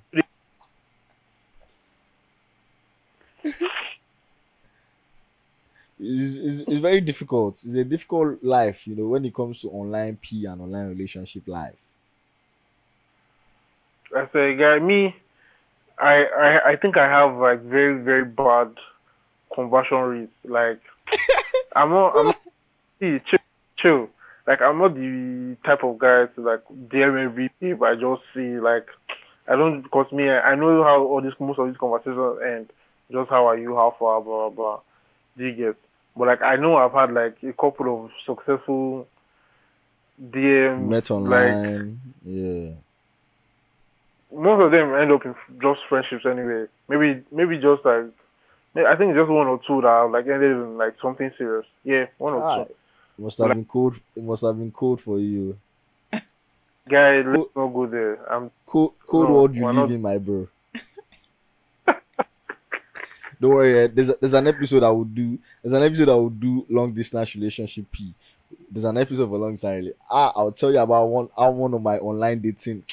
It's, 5.98 6.36
it's, 6.36 6.68
it's 6.68 6.80
very 6.80 7.00
difficult. 7.00 7.54
It's 7.64 7.74
a 7.74 7.84
difficult 7.84 8.42
life, 8.42 8.86
you 8.86 8.96
know, 8.96 9.06
when 9.06 9.24
it 9.24 9.34
comes 9.34 9.60
to 9.62 9.68
online 9.70 10.16
P 10.20 10.44
and 10.46 10.60
online 10.60 10.88
relationship 10.88 11.46
life. 11.46 11.78
I 14.16 14.28
say, 14.32 14.56
guy, 14.56 14.78
me, 14.78 15.14
I, 15.98 16.24
I, 16.24 16.70
I 16.70 16.76
think 16.76 16.96
I 16.96 17.08
have 17.08 17.36
like 17.36 17.62
very, 17.62 18.02
very 18.02 18.24
bad 18.24 18.72
conversion 19.54 19.98
rates. 19.98 20.32
Like, 20.44 20.80
I'm 21.76 21.90
not, 21.90 22.16
I'm 22.16 22.26
not, 22.26 22.38
see, 23.00 23.20
chill, 23.28 23.38
chill. 23.78 24.08
Like, 24.46 24.60
I'm 24.60 24.78
not 24.78 24.94
the 24.94 25.56
type 25.64 25.84
of 25.84 25.98
guy 25.98 26.26
to 26.26 26.40
like 26.40 26.62
DM 26.88 27.24
everything, 27.24 27.76
but 27.76 27.90
I 27.90 27.94
just 27.94 28.22
see 28.34 28.58
like, 28.58 28.88
I 29.48 29.56
don't, 29.56 29.82
because 29.82 30.10
me, 30.12 30.28
I, 30.28 30.52
I 30.52 30.54
know 30.54 30.82
how 30.82 31.02
all 31.02 31.22
this, 31.22 31.34
most 31.38 31.58
of 31.58 31.68
these 31.68 31.76
conversations 31.76 32.38
end. 32.44 32.70
Just 33.10 33.30
how 33.30 33.46
are 33.46 33.58
you, 33.58 33.74
how 33.76 33.94
far, 33.98 34.20
blah, 34.20 34.48
blah, 34.48 34.50
blah. 34.50 34.80
Do 35.36 35.46
you 35.46 35.52
get? 35.52 35.76
But 36.16 36.28
like, 36.28 36.42
I 36.42 36.56
know 36.56 36.76
I've 36.76 36.92
had 36.92 37.12
like 37.12 37.36
a 37.42 37.52
couple 37.52 38.04
of 38.04 38.10
successful 38.26 39.06
DMs. 40.22 40.88
Met 40.88 41.10
like, 41.10 41.12
online. 41.12 42.00
yeah. 42.24 42.70
Most 44.34 44.62
of 44.62 44.70
them 44.70 44.94
end 44.94 45.12
up 45.12 45.24
in 45.24 45.34
just 45.60 45.80
friendships 45.88 46.24
anyway. 46.26 46.66
Maybe 46.88 47.22
maybe 47.32 47.56
just 47.56 47.84
like 47.84 48.06
I 48.76 48.96
think 48.96 49.14
just 49.14 49.30
one 49.30 49.46
or 49.46 49.60
two 49.66 49.80
that 49.82 49.88
have 49.88 50.10
like 50.10 50.26
ended 50.26 50.52
in 50.52 50.76
like 50.78 50.94
something 51.02 51.30
serious. 51.36 51.66
Yeah, 51.84 52.06
one 52.18 52.34
or 52.34 52.42
Ah, 52.42 52.56
two. 52.64 52.70
it 52.70 52.76
must 53.18 53.38
have 53.38 53.48
been 53.48 53.64
cold. 53.64 53.96
It 54.16 54.22
must 54.24 54.42
have 54.44 54.56
been 54.58 54.70
cold 54.72 55.00
for 55.00 55.18
you. 55.18 55.58
Guy, 56.88 57.20
let's 57.22 57.50
not 57.54 57.68
go 57.68 57.86
there. 57.86 58.18
I'm 58.32 58.50
Cold, 58.66 58.94
cold 59.06 59.28
No, 59.28 59.34
world 59.34 59.54
you 59.54 59.64
live 59.66 59.74
not- 59.76 59.90
in, 59.90 60.02
my 60.02 60.18
bro. 60.18 60.48
Don't 63.40 63.50
worry. 63.54 63.84
eh, 63.84 63.88
There's 63.92 64.08
a, 64.10 64.14
there's 64.20 64.32
an 64.34 64.46
episode 64.46 64.82
I 64.82 64.90
will 64.90 65.04
do. 65.04 65.38
There's 65.62 65.72
an 65.72 65.82
episode 65.82 66.08
I 66.08 66.14
will 66.14 66.30
do 66.30 66.64
long 66.68 66.92
distance 66.92 67.34
relationship 67.34 67.86
P. 67.90 68.12
There's 68.70 68.84
an 68.84 68.96
episode 68.98 69.28
for 69.28 69.38
long 69.38 69.52
distance. 69.52 69.88
Ah, 70.10 70.32
I'll 70.36 70.52
tell 70.52 70.72
you 70.72 70.78
about 70.78 71.06
one. 71.06 71.28
How 71.36 71.50
one 71.50 71.74
of 71.74 71.82
my 71.82 71.98
online 71.98 72.40
dating 72.40 72.84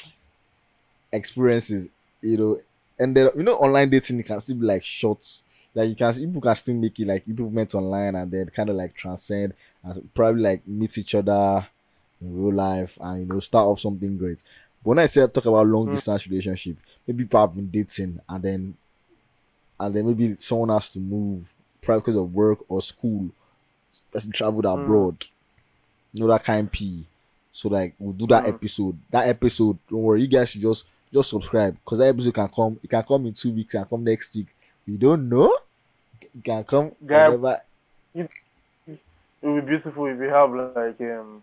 experiences. 1.12 1.88
You 2.22 2.36
know, 2.36 2.60
and 2.98 3.16
then 3.16 3.28
you 3.36 3.42
know 3.42 3.56
online 3.56 3.88
dating 3.90 4.20
it 4.20 4.26
can 4.26 4.40
still 4.40 4.56
be 4.56 4.66
like 4.66 4.84
short. 4.84 5.24
Like 5.74 5.88
you 5.88 5.94
can 5.94 6.12
people 6.12 6.40
can 6.40 6.54
still 6.56 6.74
make 6.74 6.98
it 6.98 7.06
like 7.06 7.24
people 7.24 7.48
met 7.50 7.74
online 7.74 8.14
and 8.16 8.30
then 8.30 8.46
kind 8.50 8.68
of 8.70 8.76
like 8.76 8.94
transcend 8.94 9.54
and 9.84 10.14
probably 10.14 10.42
like 10.42 10.66
meet 10.66 10.98
each 10.98 11.14
other 11.14 11.66
in 12.20 12.42
real 12.42 12.54
life 12.54 12.98
and 13.00 13.20
you 13.20 13.26
know 13.26 13.40
start 13.40 13.66
off 13.66 13.80
something 13.80 14.18
great. 14.18 14.42
But 14.82 14.88
when 14.90 14.98
I 14.98 15.06
say 15.06 15.26
talk 15.26 15.46
about 15.46 15.66
long 15.66 15.86
Mm. 15.88 15.92
distance 15.92 16.26
relationship, 16.26 16.76
maybe 17.06 17.24
people 17.24 17.40
have 17.40 17.54
been 17.54 17.70
dating 17.70 18.20
and 18.28 18.42
then 18.42 18.74
and 19.78 19.94
then 19.94 20.06
maybe 20.06 20.36
someone 20.36 20.68
has 20.70 20.92
to 20.92 21.00
move 21.00 21.54
probably 21.80 22.00
because 22.00 22.16
of 22.16 22.34
work 22.34 22.58
or 22.68 22.82
school. 22.82 23.30
Person 24.12 24.32
traveled 24.32 24.64
Mm. 24.64 24.74
abroad. 24.82 25.24
You 26.12 26.24
know 26.26 26.32
that 26.32 26.44
kind 26.44 26.70
P. 26.70 27.06
So 27.52 27.68
like 27.68 27.94
we'll 27.98 28.12
do 28.12 28.26
that 28.28 28.44
Mm. 28.44 28.48
episode. 28.48 28.98
That 29.10 29.28
episode, 29.28 29.78
don't 29.88 30.02
worry, 30.02 30.22
you 30.22 30.26
guys 30.28 30.50
should 30.50 30.60
just 30.62 30.84
just 31.12 31.30
subscribe 31.30 31.76
because 31.84 31.98
that 31.98 32.08
episode 32.08 32.34
can 32.34 32.48
come. 32.48 32.78
It 32.82 32.88
can 32.90 33.02
come 33.02 33.26
in 33.26 33.32
two 33.34 33.52
weeks. 33.52 33.72
Can 33.74 33.84
come 33.84 34.04
next 34.04 34.34
week. 34.36 34.48
We 34.86 34.96
don't 34.96 35.28
know. 35.28 35.52
It 36.20 36.44
can 36.44 36.64
come 36.64 36.92
Guy- 37.04 37.28
whenever. 37.28 37.60
it 38.14 38.28
would 39.42 39.64
be 39.66 39.70
beautiful 39.70 40.06
if 40.06 40.18
we 40.18 40.26
have 40.26 40.50
like 40.50 41.00
um 41.00 41.42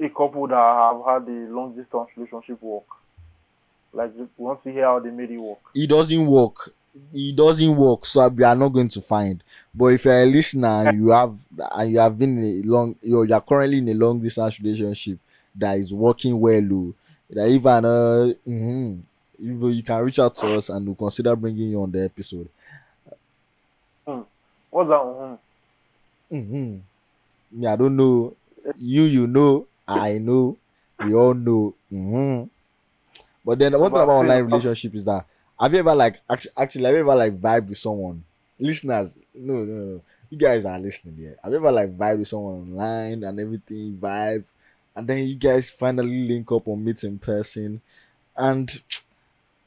a 0.00 0.08
couple 0.08 0.46
that 0.48 0.54
have 0.56 1.04
had 1.06 1.28
a 1.28 1.52
long 1.54 1.74
distance 1.76 2.08
relationship 2.16 2.60
work. 2.62 2.84
Like 3.92 4.12
want 4.36 4.62
to 4.64 4.72
hear 4.72 4.84
how 4.84 4.98
they 4.98 5.10
made 5.10 5.30
it 5.30 5.38
work. 5.38 5.58
it 5.74 5.88
doesn't 5.88 6.26
work. 6.26 6.74
It 7.12 7.34
doesn't 7.34 7.74
work, 7.76 8.04
so 8.04 8.28
we 8.28 8.44
are 8.44 8.54
not 8.54 8.68
going 8.68 8.88
to 8.88 9.00
find. 9.00 9.42
But 9.74 9.86
if 9.86 10.04
you're 10.04 10.22
a 10.22 10.26
listener 10.26 10.88
and 10.88 10.98
you 10.98 11.08
have 11.10 11.34
and 11.72 11.90
you 11.90 11.98
have 11.98 12.16
been 12.18 12.38
in 12.38 12.64
a 12.64 12.68
long, 12.68 12.96
you're, 13.02 13.24
you're 13.24 13.40
currently 13.40 13.78
in 13.78 13.88
a 13.88 13.94
long 13.94 14.20
distance 14.20 14.60
relationship 14.60 15.18
that 15.56 15.78
is 15.78 15.92
working 15.94 16.38
well, 16.38 16.92
that 17.30 17.48
even 17.48 17.84
uh, 17.84 18.32
mhm, 18.46 19.02
you, 19.38 19.68
you 19.68 19.82
can 19.82 20.02
reach 20.04 20.18
out 20.18 20.34
to 20.36 20.54
us 20.54 20.68
and 20.70 20.86
we'll 20.86 20.94
consider 20.96 21.34
bringing 21.36 21.70
you 21.70 21.82
on 21.82 21.90
the 21.90 22.04
episode. 22.04 22.48
What's 24.70 24.88
that? 24.90 25.00
Mhm. 25.00 25.38
hmm 26.30 26.78
Me, 27.52 27.66
I 27.68 27.76
don't 27.76 27.96
know. 27.96 28.36
You, 28.78 29.04
you 29.04 29.26
know. 29.26 29.66
I 29.86 30.18
know. 30.18 30.58
We 31.00 31.14
all 31.14 31.34
know. 31.34 31.74
hmm 31.90 32.44
But 33.44 33.58
then 33.58 33.78
one 33.78 33.92
thing 33.92 34.02
about 34.02 34.12
online 34.20 34.44
relationship 34.44 34.94
is 34.94 35.04
that 35.04 35.26
have 35.60 35.72
you 35.72 35.78
ever 35.80 35.94
like 35.94 36.20
actually, 36.28 36.52
actually 36.56 36.84
have 36.84 36.94
you 36.94 37.00
ever 37.00 37.14
like 37.16 37.40
vibe 37.40 37.68
with 37.68 37.78
someone? 37.78 38.24
Listeners, 38.58 39.16
no, 39.34 39.54
no, 39.64 39.84
no. 39.84 40.00
You 40.30 40.38
guys 40.38 40.64
are 40.64 40.78
listening 40.78 41.16
here. 41.16 41.36
Have 41.42 41.52
you 41.52 41.58
ever 41.58 41.72
like 41.72 41.96
vibe 41.96 42.18
with 42.18 42.28
someone 42.28 42.62
online 42.68 43.22
and 43.24 43.38
everything 43.40 43.98
vibe, 44.00 44.44
and 44.96 45.06
then 45.08 45.26
you 45.26 45.34
guys 45.36 45.70
finally 45.70 46.26
link 46.28 46.50
up 46.52 46.68
or 46.68 46.76
meet 46.76 47.02
in 47.04 47.18
person, 47.18 47.80
and 48.36 48.68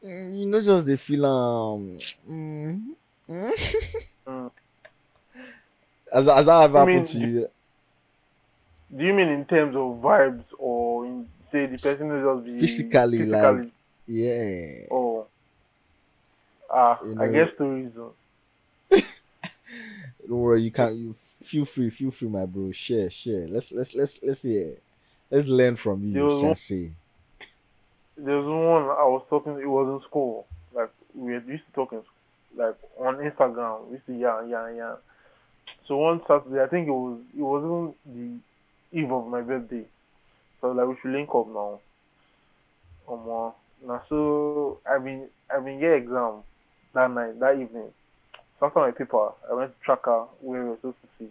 mm, 0.03 0.39
you 0.39 0.45
know 0.45 0.61
just 0.61 0.87
they 0.87 0.97
feel 0.97 1.25
um. 1.25 1.97
mm, 2.29 2.81
mm. 3.29 3.51
Mm. 4.27 4.51
Has, 6.13 6.25
has 6.27 6.45
that 6.45 6.63
ever 6.63 6.79
happened 6.79 7.05
mean, 7.05 7.05
to 7.05 7.19
you? 7.19 7.49
Do 8.95 9.03
you 9.03 9.13
mean 9.13 9.27
in 9.29 9.45
terms 9.45 9.75
of 9.75 10.01
vibes 10.01 10.45
or 10.57 11.05
in 11.05 11.27
say 11.51 11.65
the 11.67 11.77
person 11.77 12.07
will 12.09 12.37
just 12.41 12.45
be 12.45 12.59
Physically, 12.59 13.25
like- 13.25 13.71
Yeah. 14.07 14.87
oh 14.91 15.27
ah 16.69 16.99
You 17.03 17.15
I 17.19 17.27
guess 17.27 17.53
stories 17.55 17.91
though. 17.95 18.13
Don't 20.27 20.39
worry, 20.39 20.63
you 20.63 20.71
can 20.71 20.97
you 20.97 21.13
feel 21.13 21.65
free, 21.65 21.89
feel 21.89 22.11
free, 22.11 22.27
my 22.29 22.45
bro. 22.45 22.71
Share, 22.71 23.09
share. 23.09 23.47
Let's 23.47 23.71
let's 23.71 23.93
let's 23.95 24.19
let's 24.23 24.41
hear. 24.41 24.75
Let's 25.29 25.49
learn 25.49 25.75
from 25.75 26.03
you, 26.05 26.13
There 26.13 26.23
was 26.25 26.43
one- 26.43 26.55
Sensei. 26.55 26.91
There's 28.17 28.45
one 28.45 28.83
I 28.83 29.05
was 29.05 29.23
talking. 29.29 29.59
It 29.59 29.67
was 29.67 29.87
in 30.01 30.07
school. 30.09 30.47
Like 30.73 30.89
we 31.13 31.33
used 31.33 31.65
to 31.67 31.71
talk 31.73 31.91
in, 31.91 32.01
like 32.55 32.75
on 32.97 33.17
Instagram. 33.17 33.85
We 33.87 33.93
used 33.93 34.05
to 34.07 34.13
yeah 34.17 34.43
yeah 34.45 34.69
yeah. 34.71 34.95
So 35.87 35.97
one 35.97 36.21
Saturday, 36.27 36.63
I 36.63 36.67
think 36.67 36.87
it 36.87 36.91
was 36.91 37.19
it 37.37 37.41
was 37.41 37.63
even 37.63 38.41
the 38.91 38.97
eve 38.99 39.11
of 39.11 39.27
my 39.27 39.41
birthday. 39.41 39.85
So 40.61 40.71
like 40.71 40.87
we 40.87 40.95
should 41.01 41.11
link 41.11 41.29
up 41.35 41.47
now. 41.47 41.79
Um, 43.07 43.29
uh, 43.29 43.51
now 43.87 44.01
so 44.09 44.79
I 44.89 44.97
been 44.97 45.27
I 45.53 45.59
been 45.59 45.79
get 45.79 45.93
exam 45.93 46.41
that 46.93 47.11
night 47.11 47.39
that 47.39 47.53
evening. 47.59 47.91
so 48.59 48.65
after 48.65 48.79
my 48.79 48.91
paper, 48.91 49.29
I 49.49 49.53
went 49.53 49.77
to 49.77 49.85
track 49.85 50.05
her 50.05 50.23
where 50.41 50.63
we 50.63 50.69
were 50.69 50.75
supposed 50.77 50.97
to 51.03 51.07
see. 51.19 51.29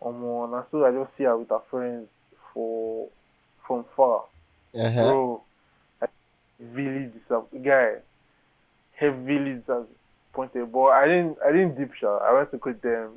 Um, 0.00 0.22
and 0.22 0.54
I 0.54 0.62
saw 0.70 0.86
I 0.86 0.92
just 0.92 1.16
see 1.18 1.24
her 1.24 1.36
with 1.36 1.48
her 1.48 1.58
friends 1.70 2.06
for 2.58 3.08
from 3.64 3.84
far. 3.96 4.24
Uh-huh. 4.74 5.02
Bro, 5.02 5.42
I 6.02 6.06
really 6.58 7.06
disappointed. 7.06 7.64
Guy, 7.64 7.92
heavily 8.96 9.54
disappointed. 9.60 10.72
But 10.72 10.86
I 10.86 11.06
didn't, 11.06 11.38
I 11.46 11.52
didn't 11.52 11.78
deep 11.78 11.94
shot. 11.94 12.22
I 12.22 12.32
went 12.34 12.50
to 12.50 12.58
quit 12.58 12.82
them. 12.82 13.12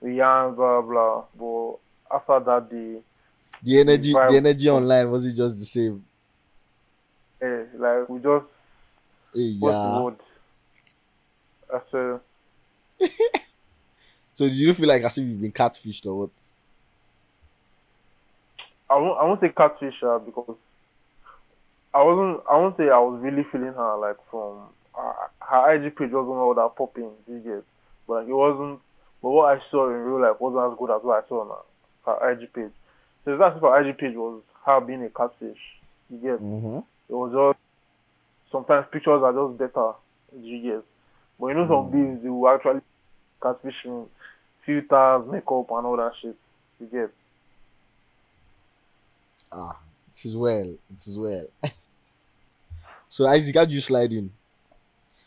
We 0.00 0.16
yarn, 0.16 0.56
blah 0.56 0.80
blah. 0.82 1.24
But 1.38 1.76
after 2.16 2.40
that 2.44 2.68
day, 2.70 2.96
The 3.62 3.78
energy, 3.80 4.12
Vibe. 4.12 4.30
the 4.30 4.36
energy 4.36 4.68
online 4.68 5.10
was 5.12 5.26
it 5.26 5.34
just 5.34 5.60
the 5.60 5.64
same? 5.66 6.04
eh, 7.40 7.64
like 7.78 8.08
we 8.08 8.18
just 8.18 8.46
Hey, 9.34 9.56
what's 9.60 9.74
yeah. 9.76 9.94
the 9.94 10.02
word? 10.02 10.16
I 11.72 11.80
said, 11.90 13.10
So 14.34 14.46
did 14.46 14.56
you 14.56 14.74
feel 14.74 14.88
like 14.88 15.02
as 15.04 15.16
if 15.18 15.24
you've 15.24 15.40
been 15.40 15.52
catfished 15.52 16.04
or 16.06 16.14
what? 16.18 16.30
I 18.92 18.96
won't, 18.96 19.18
I 19.18 19.24
won't 19.24 19.40
say 19.40 19.48
catfish 19.48 19.94
her 20.02 20.18
because 20.18 20.56
I 21.94 22.02
wasn't. 22.02 22.44
I 22.50 22.56
won't 22.56 22.76
say 22.76 22.84
I 22.84 23.00
was 23.00 23.20
really 23.22 23.44
feeling 23.50 23.72
her 23.72 23.96
like 23.96 24.16
from 24.30 24.68
uh, 24.98 25.12
her 25.40 25.74
IG 25.74 25.96
page 25.96 26.12
wasn't 26.12 26.36
all 26.36 26.54
that 26.54 26.76
popping. 26.76 27.10
You 27.26 27.38
get, 27.38 27.64
but 28.06 28.28
it 28.28 28.34
wasn't. 28.34 28.80
But 29.22 29.30
what 29.30 29.56
I 29.56 29.62
saw 29.70 29.88
in 29.88 29.96
real 29.96 30.20
life 30.20 30.40
wasn't 30.40 30.72
as 30.72 30.78
good 30.78 30.94
as 30.94 31.02
what 31.02 31.24
I 31.24 31.28
saw 31.28 31.40
on 31.40 31.48
her, 31.48 32.12
her 32.12 32.32
IG 32.32 32.52
page. 32.52 32.72
So 33.24 33.38
that's 33.38 33.56
if 33.56 33.62
her 33.62 33.80
IG 33.80 33.96
page 33.96 34.14
was 34.14 34.42
her 34.66 34.80
being 34.80 35.04
a 35.04 35.08
catfish. 35.08 35.60
You 36.10 36.18
get. 36.18 36.42
Mm-hmm. 36.42 36.84
It 37.08 37.16
was 37.16 37.32
just 37.32 37.60
sometimes 38.52 38.86
pictures 38.92 39.22
are 39.24 39.32
just 39.32 39.58
better. 39.58 39.92
You 40.36 40.60
get. 40.60 40.84
But 41.40 41.46
you 41.48 41.54
know 41.54 41.68
some 41.68 41.90
bees 41.90 42.22
they 42.22 42.28
will 42.28 42.48
actually 42.48 42.80
catfishing 43.40 44.08
filters, 44.66 45.32
makeup, 45.32 45.72
and 45.72 45.86
all 45.86 45.96
that 45.96 46.12
shit. 46.20 46.36
You 46.78 46.86
get. 46.92 47.10
Ah, 49.52 49.76
it 50.14 50.24
is 50.28 50.36
well. 50.36 50.74
It 50.92 51.06
is 51.06 51.18
well. 51.18 51.46
so 53.08 53.26
Isaac, 53.26 53.54
how 53.56 53.64
do 53.64 53.74
you 53.74 53.80
slide 53.80 54.12
in? 54.12 54.30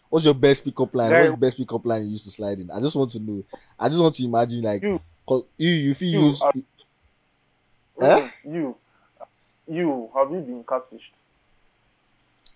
What's 0.10 0.26
your 0.26 0.34
best 0.34 0.64
pickup 0.64 0.94
line? 0.96 1.10
Guy- 1.12 1.20
What's 1.22 1.32
the 1.32 1.38
best 1.38 1.58
pickup 1.58 1.86
line 1.86 2.04
you 2.06 2.12
used 2.12 2.26
to 2.26 2.32
slide 2.32 2.60
in? 2.60 2.72
I 2.72 2.80
just 2.80 2.96
want 2.96 3.12
to 3.12 3.20
know. 3.20 3.44
I 3.80 3.90
just 3.90 4.00
want 4.02 4.14
to 4.16 4.24
imagine 4.24 4.62
like 4.62 4.82
You. 4.82 5.00
'cause 5.28 5.44
you 5.58 5.70
you 5.70 5.92
if 5.92 6.02
you 6.02 6.08
You 6.10 6.26
use 6.28 6.42
are- 6.42 6.54
Eh? 8.02 8.30
You, 8.44 8.76
you 9.68 10.10
have 10.14 10.32
you 10.32 10.42
been 10.42 10.64
catfished? 10.64 11.12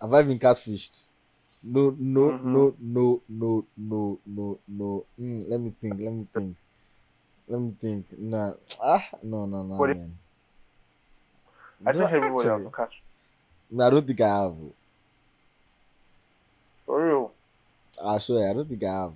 have 0.01 0.13
I 0.13 0.21
been 0.23 0.39
catfished? 0.39 1.03
No, 1.63 1.93
no, 1.97 2.31
Mhm. 2.31 2.43
no, 2.43 2.75
no, 2.79 3.21
no, 3.27 3.65
no, 3.77 4.19
no, 4.25 4.59
no. 4.67 5.05
Mm, 5.19 5.49
let 5.49 5.59
me 5.59 5.71
think. 5.81 5.99
Let 5.99 6.13
me 6.13 6.27
think. 6.33 6.55
Let 7.47 7.59
me 7.59 7.71
think. 7.81 8.05
Nah. 8.17 8.53
Ah, 8.81 9.03
no, 9.23 9.45
no, 9.45 9.63
no, 9.63 9.75
What 9.75 9.89
man. 9.97 10.17
I 11.85 11.91
No, 11.91 11.99
think 11.99 12.11
everybody 12.11 12.47
has 12.49 12.55
actually, 12.57 12.71
catch. 12.75 13.01
no, 13.71 13.85
I 13.85 13.89
don't 13.89 14.05
think 14.07 14.21
I 14.21 14.27
have. 14.27 14.55
For 16.85 17.07
real. 17.07 17.31
I 18.03 18.17
swear, 18.19 18.49
I 18.49 18.53
don't 18.53 18.67
think 18.67 18.83
I 18.83 18.93
have. 18.93 19.13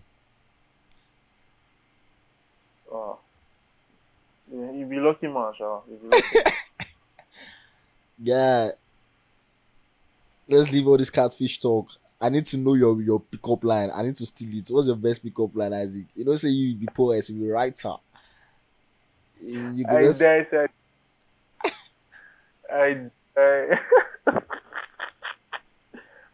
Oh. 2.92 3.18
Yeah, 4.54 4.72
you 4.72 4.86
be 4.86 4.98
lucky, 5.00 5.28
man, 5.28 5.52
Sha. 5.58 5.80
You 5.90 5.98
be 5.98 6.08
lucky. 6.08 6.40
Yeah. 8.22 8.70
Let's 10.48 10.72
leave 10.72 10.88
all 10.88 10.98
this 10.98 11.10
catfish 11.10 11.60
talk. 11.60 11.88
I 12.22 12.30
need 12.30 12.46
to 12.48 12.58
know 12.58 12.76
your 12.76 13.02
your 13.02 13.20
pickup 13.20 13.64
line. 13.64 13.90
I 13.94 14.04
need 14.04 14.16
to 14.18 14.26
steal 14.26 14.56
it. 14.58 14.68
What's 14.70 14.88
your 14.88 14.96
best 14.96 15.22
pickup 15.24 15.54
line, 15.56 15.74
Isaac? 15.74 16.06
You 16.16 16.24
don't 16.24 16.38
say 16.38 16.50
you 16.50 16.76
be 16.76 16.86
poet, 16.86 17.28
you 17.30 17.36
be 17.42 17.50
writer. 17.50 17.96
You, 19.42 19.72
you 19.72 19.84
go 19.86 19.98
I 19.98 20.04
just- 20.04 20.20
dare 20.20 20.48
say. 20.50 20.68
I, 22.72 23.10
I, 23.38 23.80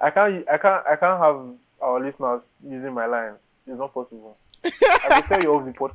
I 0.02 0.10
can't, 0.12 0.50
I 0.50 0.58
can't, 0.58 0.88
I 0.88 0.96
can't 0.96 1.22
have 1.22 1.46
our 1.82 2.00
listeners 2.00 2.42
using 2.68 2.94
my 2.94 3.06
line. 3.06 3.34
It's 3.68 3.78
not 3.78 3.94
possible. 3.94 4.38
I 4.64 4.70
will 5.10 5.22
tell 5.24 5.42
you 5.42 5.54
off 5.54 5.66
the 5.66 5.72
podcast. 5.72 5.94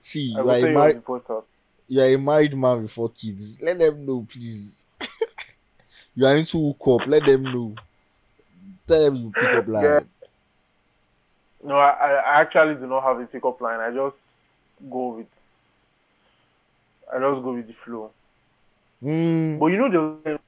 see 0.00 0.32
you 0.32 0.50
are, 0.50 0.54
a 0.54 0.60
you 0.60 0.68
married 0.68 0.96
the 0.96 1.00
podcast. 1.00 1.44
you 1.88 2.00
are 2.00 2.14
a 2.14 2.16
married 2.16 2.56
man 2.56 2.82
before 2.82 3.10
kids. 3.10 3.60
Let 3.62 3.78
them 3.78 4.06
know, 4.06 4.26
please. 4.28 4.86
you 6.14 6.26
are 6.26 6.36
into 6.36 6.58
hook 6.58 7.02
up. 7.02 7.06
Let 7.06 7.24
them 7.24 7.44
know. 7.44 7.74
Tell 8.86 9.04
them 9.04 9.16
you 9.16 9.32
pick 9.32 9.44
up 9.44 9.68
line. 9.68 9.84
Yeah. 9.84 10.00
No, 11.64 11.76
I, 11.76 11.90
I 11.90 12.40
actually 12.42 12.74
do 12.74 12.86
not 12.86 13.02
have 13.02 13.18
a 13.18 13.24
pickup 13.26 13.60
line. 13.60 13.80
I 13.80 13.88
just 13.88 14.16
go 14.90 15.14
with, 15.16 15.26
I 17.10 17.18
just 17.18 17.42
go 17.42 17.54
with 17.54 17.66
the 17.66 17.74
flow. 17.84 18.10
Mm. 19.04 19.58
But 19.58 19.66
you 19.66 19.76
know, 19.78 20.20
there 20.24 20.38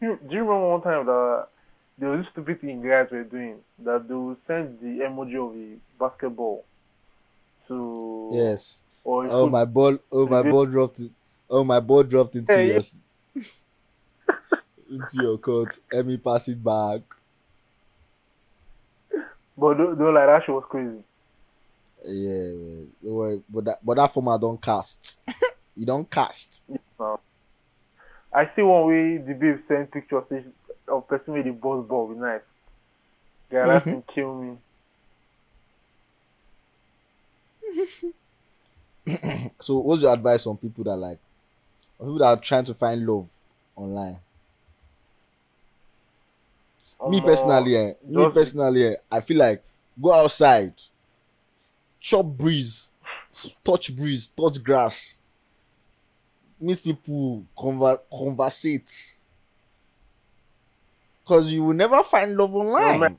you, 0.00 0.18
do 0.28 0.34
you 0.34 0.40
remember 0.42 0.68
one 0.68 0.82
time 0.82 1.06
that 1.06 1.46
there 1.96 2.10
was 2.10 2.20
this 2.20 2.28
stupid 2.32 2.60
thing 2.60 2.82
guys 2.82 3.08
were 3.10 3.24
doing 3.24 3.56
that 3.84 4.06
they 4.06 4.14
would 4.14 4.36
send 4.46 4.78
the 4.80 5.04
emoji 5.04 5.36
of 5.44 5.54
the 5.54 5.78
basketball 5.98 6.64
to 7.66 8.30
Yes. 8.34 8.78
or 9.04 9.26
Oh 9.30 9.48
my 9.48 9.64
ball! 9.64 9.98
Oh 10.12 10.26
my 10.26 10.42
ball 10.42 10.66
dropped. 10.66 11.00
It. 11.00 11.10
Oh 11.50 11.64
my 11.64 11.80
ball 11.80 12.02
dropped 12.02 12.36
into 12.36 12.52
Yeah, 12.52 12.60
yeah. 12.60 12.80
your 13.36 13.44
into 14.90 15.22
your 15.22 15.38
court. 15.38 15.78
Let 15.92 16.06
me 16.06 16.16
pass 16.18 16.46
it 16.48 16.62
back. 16.62 17.00
but 19.56 19.74
don't, 19.74 19.98
don't 19.98 20.14
like 20.14 20.26
that 20.26 20.42
shit 20.44 20.54
was 20.54 20.64
crazy. 20.68 21.02
Yeah, 22.04 22.54
man. 22.54 22.88
Don't 23.02 23.12
worry. 23.14 23.42
But 23.48 23.64
that 23.64 23.78
but 23.84 23.96
that 23.96 24.12
format 24.12 24.40
don't 24.40 24.60
cast. 24.60 25.20
you 25.74 25.86
don't 25.86 26.08
cast. 26.08 26.62
Now, 27.00 27.18
I 28.38 28.48
see 28.54 28.62
one 28.62 28.86
way 28.86 29.16
the 29.18 29.34
babe 29.34 29.58
send 29.66 29.90
pictures 29.90 30.22
of 30.86 31.08
person 31.08 31.34
with 31.34 31.44
the 31.44 31.50
boss 31.50 31.84
ball 31.88 32.06
with 32.06 32.18
knife. 32.18 32.42
Guy, 33.50 33.66
that 33.66 33.82
can 33.82 34.02
kill 34.14 34.34
me. 34.40 34.56
So 39.60 39.78
what's 39.78 40.02
your 40.02 40.12
advice 40.12 40.46
on 40.46 40.56
people 40.56 40.84
that 40.84 40.94
like 40.94 41.18
on 41.98 42.06
people 42.06 42.18
that 42.20 42.26
are 42.26 42.36
trying 42.36 42.64
to 42.66 42.74
find 42.74 43.04
love 43.04 43.28
online? 43.74 44.20
me 47.08 47.20
Omo, 47.20 47.24
personally, 47.24 47.76
eh, 47.76 47.92
me 48.04 48.28
personally, 48.32 48.84
eh, 48.84 48.96
I 49.10 49.20
feel 49.20 49.38
like 49.38 49.64
go 50.00 50.14
outside, 50.14 50.74
chop 51.98 52.26
breeze, 52.26 52.88
touch 53.64 53.96
breeze, 53.96 54.28
touch 54.28 54.62
grass, 54.62 55.17
meet 56.60 56.82
people, 56.82 57.44
conver- 57.56 58.00
conversate. 58.12 59.16
Cause 61.26 61.50
you 61.50 61.62
will 61.64 61.74
never 61.74 62.02
find 62.04 62.36
love 62.36 62.54
online. 62.54 63.00
man. 63.00 63.18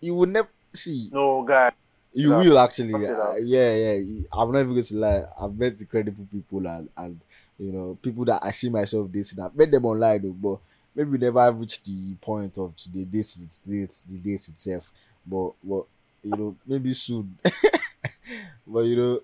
you 0.00 0.14
will 0.14 0.28
never 0.28 0.48
see. 0.72 1.10
No, 1.12 1.42
guy. 1.44 1.72
You 2.14 2.30
Yeah. 2.30 2.36
will 2.38 2.58
actually. 2.58 2.94
Uh, 2.94 3.34
yeah, 3.36 3.74
yeah. 3.74 4.20
I'm 4.32 4.52
not 4.52 4.60
even 4.60 4.72
going 4.72 4.84
to 4.84 4.96
lie. 4.96 5.24
I've 5.40 5.56
met 5.56 5.80
incredible 5.80 6.26
people 6.30 6.66
and, 6.66 6.88
and 6.96 7.18
you 7.58 7.72
know 7.72 7.98
people 8.00 8.24
that 8.26 8.44
I 8.44 8.50
see 8.52 8.68
myself 8.68 9.10
dating. 9.10 9.40
I've 9.40 9.56
met 9.56 9.70
them 9.70 9.84
online 9.86 10.22
though, 10.22 10.30
but 10.30 10.58
maybe 10.94 11.18
never 11.18 11.40
have 11.40 11.58
reached 11.58 11.84
the 11.84 12.14
point 12.20 12.56
of 12.58 12.74
the 12.92 13.04
date 13.04 13.36
it 13.40 13.58
date 13.68 14.00
the 14.08 14.18
date 14.18 14.48
itself. 14.48 14.88
But 15.26 15.52
but 15.64 15.84
you 16.22 16.30
know 16.36 16.56
maybe 16.66 16.94
soon. 16.94 17.36
but 18.66 18.80
you 18.82 18.96
know. 18.96 19.20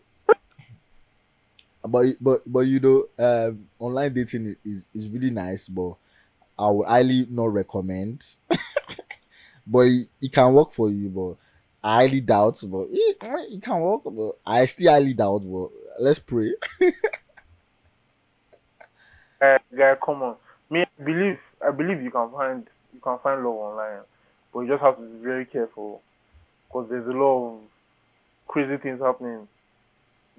But 1.90 2.06
but 2.20 2.40
but 2.46 2.60
you 2.60 2.80
know 2.80 3.06
um 3.18 3.66
online 3.78 4.14
dating 4.14 4.56
is 4.64 4.88
is 4.94 5.10
really 5.10 5.30
nice, 5.30 5.68
but 5.68 5.94
I 6.58 6.70
would 6.70 6.86
highly 6.86 7.26
not 7.30 7.52
recommend. 7.52 8.24
but 9.66 9.80
it, 9.80 10.08
it 10.20 10.32
can 10.32 10.52
work 10.52 10.72
for 10.72 10.90
you, 10.90 11.08
but 11.08 11.36
I 11.82 12.02
highly 12.02 12.20
doubt, 12.20 12.62
but 12.66 12.88
it, 12.90 13.16
it 13.22 13.62
can 13.62 13.80
work. 13.80 14.02
But 14.04 14.32
I 14.46 14.66
still 14.66 14.90
highly 14.90 15.14
doubt. 15.14 15.40
But 15.44 15.70
let's 16.00 16.18
pray. 16.18 16.54
Guy, 19.40 19.58
guy, 19.76 19.94
come 20.04 20.22
on. 20.22 20.36
Me, 20.70 20.82
I 20.82 21.02
believe, 21.02 21.38
I 21.66 21.70
believe 21.70 22.02
you 22.02 22.10
can 22.10 22.30
find, 22.30 22.66
you 22.92 23.00
can 23.00 23.18
find 23.18 23.42
love 23.44 23.54
online, 23.54 24.00
but 24.52 24.60
you 24.60 24.68
just 24.68 24.82
have 24.82 24.96
to 24.96 25.02
be 25.02 25.24
very 25.24 25.46
careful, 25.46 26.02
because 26.66 26.88
there's 26.90 27.06
a 27.06 27.12
lot 27.12 27.52
of 27.52 27.60
crazy 28.48 28.76
things 28.76 29.00
happening. 29.00 29.48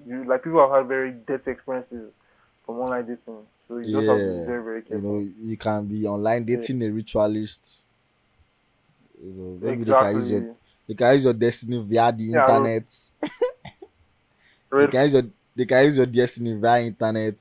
You 0.06 0.24
like 0.24 0.42
people 0.44 0.60
have 0.60 0.70
had 0.76 0.88
very 0.88 1.12
death 1.12 1.46
experiences 1.46 2.12
from 2.64 2.76
online 2.80 3.06
dating, 3.06 3.46
so 3.68 3.78
you 3.78 3.88
just 3.90 4.08
have 4.08 4.22
to 4.24 4.28
be 4.30 4.38
very, 4.44 4.62
very 4.62 4.82
careful. 4.82 4.98
You 4.98 5.00
know, 5.00 5.18
you 5.18 5.56
can 5.56 5.86
be 5.86 6.06
online 6.06 6.44
dating 6.44 6.82
a 6.82 6.90
ritualist. 6.90 7.86
You 9.22 9.32
know, 9.32 9.58
maybe 9.62 9.84
they 9.84 9.94
can 9.94 10.14
use 10.16 10.30
your 10.30 10.44
they 10.88 10.94
can 10.94 11.14
use 11.14 11.24
your 11.24 11.32
destiny 11.34 11.78
via 11.82 12.12
the 12.12 12.32
Yeah, 12.32 12.32
internet. 12.32 12.90
They 14.76 14.88
can 14.88 15.04
use 15.04 15.12
your 15.12 15.22
they 15.54 15.66
can 15.66 15.84
use 15.84 15.96
your 15.96 16.06
destiny 16.06 16.54
via 16.54 16.82
internet. 16.86 17.34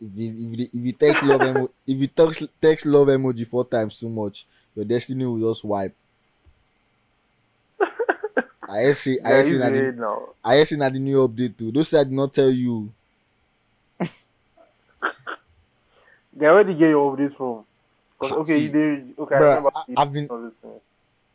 If 0.00 0.12
you 0.16 0.28
if 0.52 0.58
you, 0.60 0.64
if 0.72 0.84
you 0.86 0.92
text 0.92 1.22
love 1.24 1.44
emo, 1.44 1.68
if 1.86 1.98
you 1.98 2.06
text 2.08 2.42
text 2.60 2.86
love 2.86 3.08
emoji 3.08 3.46
four 3.46 3.64
times 3.66 3.98
too 3.98 4.10
much, 4.10 4.46
your 4.74 4.84
destiny 4.84 5.24
will 5.26 5.48
just 5.52 5.64
wipe. 5.64 5.96
I 8.68 8.92
see. 8.92 9.18
Yeah, 9.22 9.28
I 9.28 9.36
he's 9.38 9.48
see. 9.48 9.58
Na 9.58 9.70
the. 9.70 10.26
I 10.44 10.64
see. 10.64 10.76
Na 10.76 10.88
the 10.88 10.98
new 10.98 11.26
update 11.28 11.56
too. 11.56 11.70
Those 11.72 11.94
I 11.94 12.04
did 12.04 12.12
not 12.12 12.32
tell 12.32 12.50
you. 12.50 12.90
Yeah, 16.38 16.52
where 16.52 16.64
did 16.64 16.74
you 16.74 16.78
get 16.80 16.90
your 16.90 17.16
updates 17.16 17.36
from? 17.36 17.64
'Cause, 18.18 18.32
okay, 18.32 18.54
see, 18.56 18.62
you 18.64 18.68
did. 18.72 19.18
Okay, 19.18 19.34
I 19.34 19.38
bruh, 19.38 19.56
remember. 19.56 19.70
I- 19.74 19.94
I've 19.96 20.12
been- 20.12 20.28
things. 20.28 20.80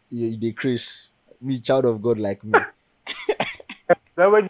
You, 0.10 0.38
they 0.38 0.52
Chris, 0.52 1.10
me 1.40 1.60
child 1.60 1.86
of 1.86 2.02
God 2.02 2.20
like 2.20 2.44
me. 2.44 2.54
That 4.16 4.50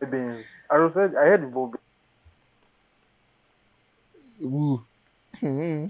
did 0.00 0.10
been? 0.10 0.44
I 0.70 0.78
was 0.78 0.92
said 0.94 1.14
I 1.16 1.24
heard 1.26 1.42
the 1.42 1.46
Bob. 1.48 1.76
Woo. 4.40 4.82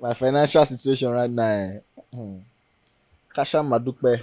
My 0.00 0.14
financial 0.14 0.64
situation 0.66 1.10
right 1.10 1.30
now. 1.30 1.42
eh, 1.44 1.80
hmm. 2.12 2.38
Kasha 3.34 3.58
Madupe. 3.58 4.22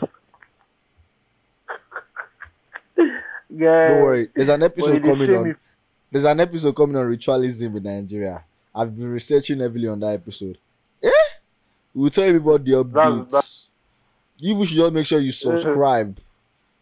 Yeah. 3.57 3.87
Don't 3.89 4.03
worry. 4.03 4.29
There's 4.35 4.49
an 4.49 4.63
episode 4.63 5.01
coming 5.11 5.27
on. 5.35 5.55
There's 6.11 6.25
an 6.25 6.39
episode 6.39 6.75
coming 6.75 6.95
on 6.95 7.05
ritualism 7.07 7.75
in 7.77 7.83
Nigeria. 7.83 8.43
I've 8.73 8.95
been 8.95 9.09
researching 9.11 9.59
heavily 9.59 9.87
on 9.87 9.99
that 10.01 10.13
episode. 10.13 10.57
Eh? 11.03 11.09
We'll 11.93 12.09
tell 12.11 12.27
you 12.27 12.37
about 12.37 12.63
the 12.63 12.71
updates. 12.73 13.31
That's- 13.31 13.63
You 14.39 14.63
should 14.65 14.77
just 14.77 14.93
make 14.93 15.05
sure 15.05 15.19
you 15.19 15.31
subscribe. 15.31 16.19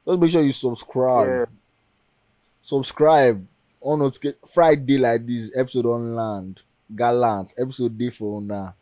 Just 0.05 0.19
make 0.19 0.31
sure 0.31 0.41
you 0.43 0.51
subscribe. 0.51 1.27
Yeah. 1.27 1.45
Subscribe 2.61 3.45
on 3.81 3.99
notification 3.99 4.37
Friday 4.53 4.97
like 4.97 5.25
this 5.25 5.51
episode 5.55 5.85
on 5.85 6.13
land. 6.15 6.61
Gallant 6.95 7.53
episode 7.57 7.97
day 7.97 8.09
for 8.09 8.41
now. 8.41 8.75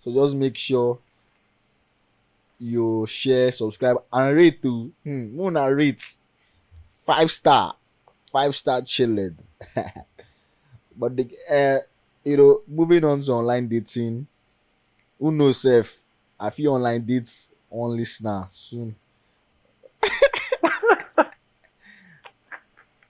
So 0.00 0.12
just 0.12 0.34
make 0.34 0.56
sure 0.56 0.98
you 2.58 3.04
share, 3.06 3.52
subscribe, 3.52 3.96
and 4.12 4.36
rate 4.36 4.62
too. 4.62 4.92
Hmm, 5.02 5.36
no 5.36 5.50
na 5.50 5.66
rate. 5.66 6.16
Five 7.04 7.30
star. 7.30 7.76
Five 8.32 8.54
star 8.54 8.82
chilling. 8.82 9.38
but 10.96 11.16
the 11.16 11.28
uh, 11.50 11.78
you 12.24 12.36
know, 12.36 12.62
moving 12.66 13.04
on 13.04 13.20
to 13.20 13.32
online 13.32 13.68
dating. 13.68 14.26
Who 15.18 15.32
knows 15.32 15.64
if 15.64 16.00
I 16.38 16.50
feel 16.50 16.74
online 16.74 17.04
dates 17.04 17.50
on 17.70 17.96
listener 17.96 18.46
soon. 18.50 18.96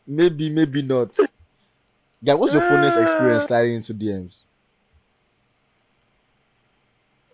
maybe, 0.06 0.50
maybe 0.50 0.82
not. 0.82 1.16
Yeah, 2.22 2.34
what's 2.34 2.52
your 2.54 2.62
funnest 2.62 3.00
experience 3.02 3.44
sliding 3.44 3.74
into 3.76 3.94
DMs? 3.94 4.40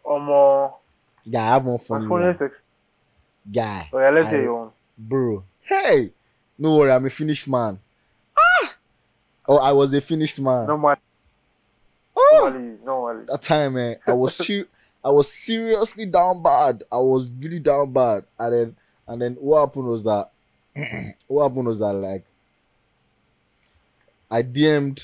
Um, 0.08 0.70
Yeah, 1.24 1.42
I 1.44 1.48
have 1.54 1.64
one 1.64 1.74
my 1.74 1.78
funny 1.78 2.08
phone 2.08 2.08
one. 2.08 2.36
Ex- 2.40 2.54
Guy, 3.52 3.88
oh 3.92 3.98
yeah, 3.98 4.10
let's 4.10 4.26
I- 4.26 4.30
hear 4.30 4.42
your 4.42 4.72
bro. 4.98 5.44
Hey, 5.62 6.12
no 6.60 6.76
worry, 6.76 6.92
I'm 6.92 7.06
a 7.06 7.10
finished 7.10 7.48
man. 7.48 7.80
Ah! 8.36 8.74
Oh, 9.48 9.58
I 9.58 9.72
was 9.72 9.94
a 9.94 10.00
finished 10.00 10.38
man. 10.38 10.66
Normally, 10.66 10.96
oh, 12.14 12.50
normally, 12.52 12.78
normally. 12.84 13.24
that 13.28 13.42
time, 13.42 13.72
man, 13.74 13.96
I 14.06 14.12
was 14.12 14.34
ser- 14.46 14.68
I 15.02 15.10
was 15.10 15.32
seriously 15.32 16.04
down 16.04 16.42
bad. 16.42 16.82
I 16.92 16.98
was 16.98 17.30
really 17.30 17.58
down 17.58 17.92
bad, 17.92 18.24
and 18.38 18.54
then 18.54 18.76
and 19.08 19.22
then 19.22 19.34
what 19.40 19.60
happened 19.60 19.86
was 19.86 20.04
that 20.04 20.30
what 21.26 21.48
happened 21.48 21.66
was 21.66 21.78
that 21.78 21.94
like 21.94 22.24
I 24.30 24.42
DM'd, 24.42 25.02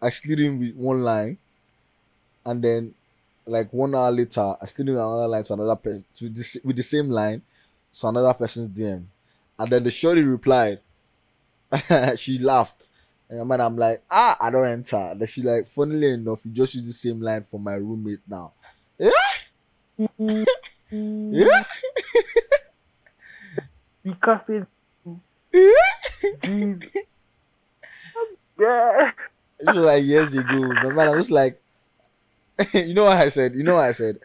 I 0.00 0.08
slid 0.08 0.40
in 0.40 0.58
with 0.58 0.74
one 0.74 1.02
line, 1.04 1.36
and 2.46 2.64
then 2.64 2.94
like 3.46 3.70
one 3.72 3.94
hour 3.94 4.10
later, 4.10 4.56
I 4.60 4.66
slid 4.66 4.88
in 4.88 4.94
with 4.94 5.02
another 5.02 5.28
line 5.28 5.44
to 5.44 5.52
another 5.52 5.76
person 5.76 6.06
to 6.14 6.28
this 6.30 6.56
with 6.64 6.76
the 6.76 6.82
same 6.82 7.10
line, 7.10 7.42
to 7.92 8.06
another 8.08 8.32
person's 8.32 8.70
DM, 8.70 9.04
and 9.58 9.70
then 9.70 9.84
the 9.84 9.90
shorty 9.90 10.22
replied. 10.22 10.80
she 12.16 12.38
laughed. 12.38 12.88
And 13.28 13.48
man, 13.48 13.60
I'm 13.60 13.76
like, 13.76 14.02
ah, 14.10 14.36
I 14.40 14.50
don't 14.50 14.66
enter. 14.66 15.14
Then 15.16 15.26
she 15.26 15.42
like, 15.42 15.66
funnily 15.68 16.10
enough, 16.10 16.44
you 16.44 16.52
just 16.52 16.74
use 16.74 16.86
the 16.86 16.92
same 16.92 17.20
line 17.20 17.44
for 17.50 17.58
my 17.58 17.74
roommate 17.74 18.20
now. 18.28 18.52
Yeah, 18.98 19.10
yeah. 20.90 21.64
Because 24.04 24.40
it's 24.48 24.66
Yeah. 28.60 29.10
It 29.58 29.66
was 29.66 29.76
like 29.76 30.04
years 30.04 30.34
ago. 30.34 30.58
My 30.82 30.90
man, 30.90 31.08
I 31.08 31.16
was 31.16 31.30
like, 31.30 31.60
you 32.74 32.92
know 32.92 33.04
what 33.04 33.16
I 33.16 33.28
said? 33.28 33.54
You 33.54 33.62
know 33.62 33.76
what 33.76 33.84
I 33.86 33.92
said? 33.92 34.18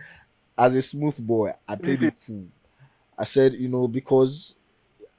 As 0.58 0.76
a 0.76 0.82
smooth 0.82 1.26
boy, 1.26 1.54
I 1.68 1.76
played 1.76 2.04
it 2.04 2.16
cool. 2.28 2.48
I 3.18 3.24
said, 3.24 3.54
you 3.54 3.70
know, 3.70 3.88
because 3.88 4.56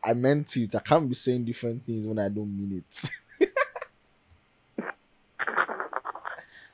I 0.04 0.14
meant 0.14 0.56
it. 0.56 0.74
I 0.74 0.80
can't 0.80 1.08
be 1.08 1.14
saying 1.14 1.44
different 1.44 1.84
things 1.84 2.06
when 2.06 2.18
I 2.18 2.28
don't 2.28 2.56
mean 2.56 2.82
it. 2.84 3.10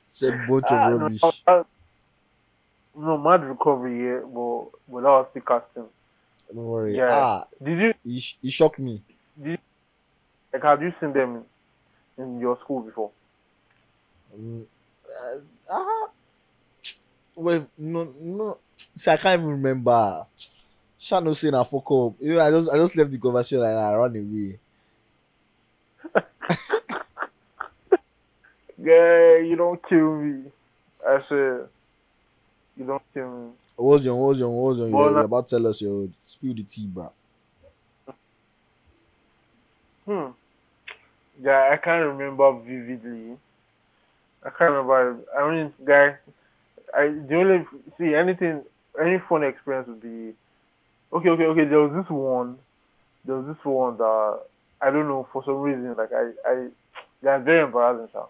said 0.09 0.47
bunch 0.47 0.71
of 0.71 0.79
Ah, 0.79 0.91
no, 1.23 1.31
rubbish. 1.31 1.43
uh, 1.47 1.65
no, 2.97 3.19
mad 3.19 3.45
recovery 3.45 3.99
here, 3.99 4.27
but 4.27 4.71
but 4.89 5.01
that 5.03 5.09
was 5.09 5.27
still 5.31 5.43
casting. 5.43 5.85
Don't 6.49 6.65
worry. 6.65 6.97
yeah. 6.97 7.09
Ah, 7.09 7.47
Did 7.63 7.95
you 8.05 8.19
sh- 8.19 8.37
he 8.41 8.51
shocked 8.51 8.79
me. 8.79 9.03
like 10.53 10.63
have 10.63 10.83
you 10.83 10.93
seen 11.01 11.13
them 11.13 11.45
in 12.19 12.41
your 12.41 12.59
school 12.61 12.81
before? 12.81 13.11
Mm, 14.37 14.65
uh, 15.09 15.39
ah, 15.71 16.09
well, 17.35 17.69
no, 17.79 18.15
no. 18.21 18.59
See, 18.97 19.11
I 19.11 19.17
can't 19.17 19.41
even 19.41 19.51
remember. 19.53 20.27
Sha 20.99 21.21
no 21.21 21.33
say 21.33 21.51
na 21.51 21.65
fuck 21.65 21.91
up. 21.91 22.15
You 22.21 22.35
know, 22.35 22.41
I 22.41 22.51
just, 22.51 22.71
I 22.71 22.77
just 22.77 22.97
left 22.97 23.11
the 23.11 23.19
conversation 23.19 23.61
like 23.61 23.71
that. 23.71 23.79
I 23.79 23.95
ran 23.95 24.17
away. 24.17 24.59
Yeah, 28.79 29.39
you 29.39 29.57
don't 29.57 29.81
kill 29.89 30.17
me. 30.17 30.45
I 31.07 31.19
said, 31.29 31.67
you 32.77 32.85
don't 32.87 33.03
kill 33.15 33.31
me. 33.31 33.51
What 33.77 33.95
was 33.95 34.05
your, 34.05 34.17
what 34.17 34.29
was 34.29 34.39
your, 34.39 34.51
what 34.51 34.71
was 34.71 34.79
your? 34.79 34.89
You're, 34.89 35.11
you're 35.11 35.21
about 35.21 35.49
to 35.49 35.57
tell 35.57 35.67
us 35.67 35.81
your 35.81 36.09
spill 36.25 36.55
the 36.55 36.63
tea, 36.63 36.87
bro. 36.87 37.11
Hmm. 40.05 40.27
Yeah, 41.43 41.71
I 41.73 41.77
can't 41.79 42.07
remember 42.07 42.53
vividly. 42.61 43.37
I 44.45 44.51
can't 44.51 44.71
remember. 44.71 45.19
I 45.37 45.51
mean, 45.51 45.73
guy, 45.85 46.17
I 46.97 47.09
the 47.09 47.35
only 47.35 47.67
see 47.99 48.15
anything, 48.15 48.63
any 49.01 49.19
fun 49.29 49.43
experience 49.43 49.89
would 49.89 50.01
be. 50.01 50.35
Okay, 51.13 51.29
okay, 51.31 51.45
okay. 51.45 51.65
There 51.65 51.81
was 51.81 51.93
this 51.95 52.11
one. 52.11 52.59
There 53.25 53.37
was 53.37 53.47
this 53.47 53.65
one 53.65 53.97
that 53.99 54.41
I 54.81 54.91
don't 54.91 55.09
know 55.09 55.27
for 55.33 55.43
some 55.45 55.61
reason. 55.61 55.95
Like 55.97 56.11
I, 56.13 56.31
I, 56.49 56.69
that's 57.23 57.45
very 57.45 57.65
embarrassing. 57.65 58.09
Sha. 58.13 58.27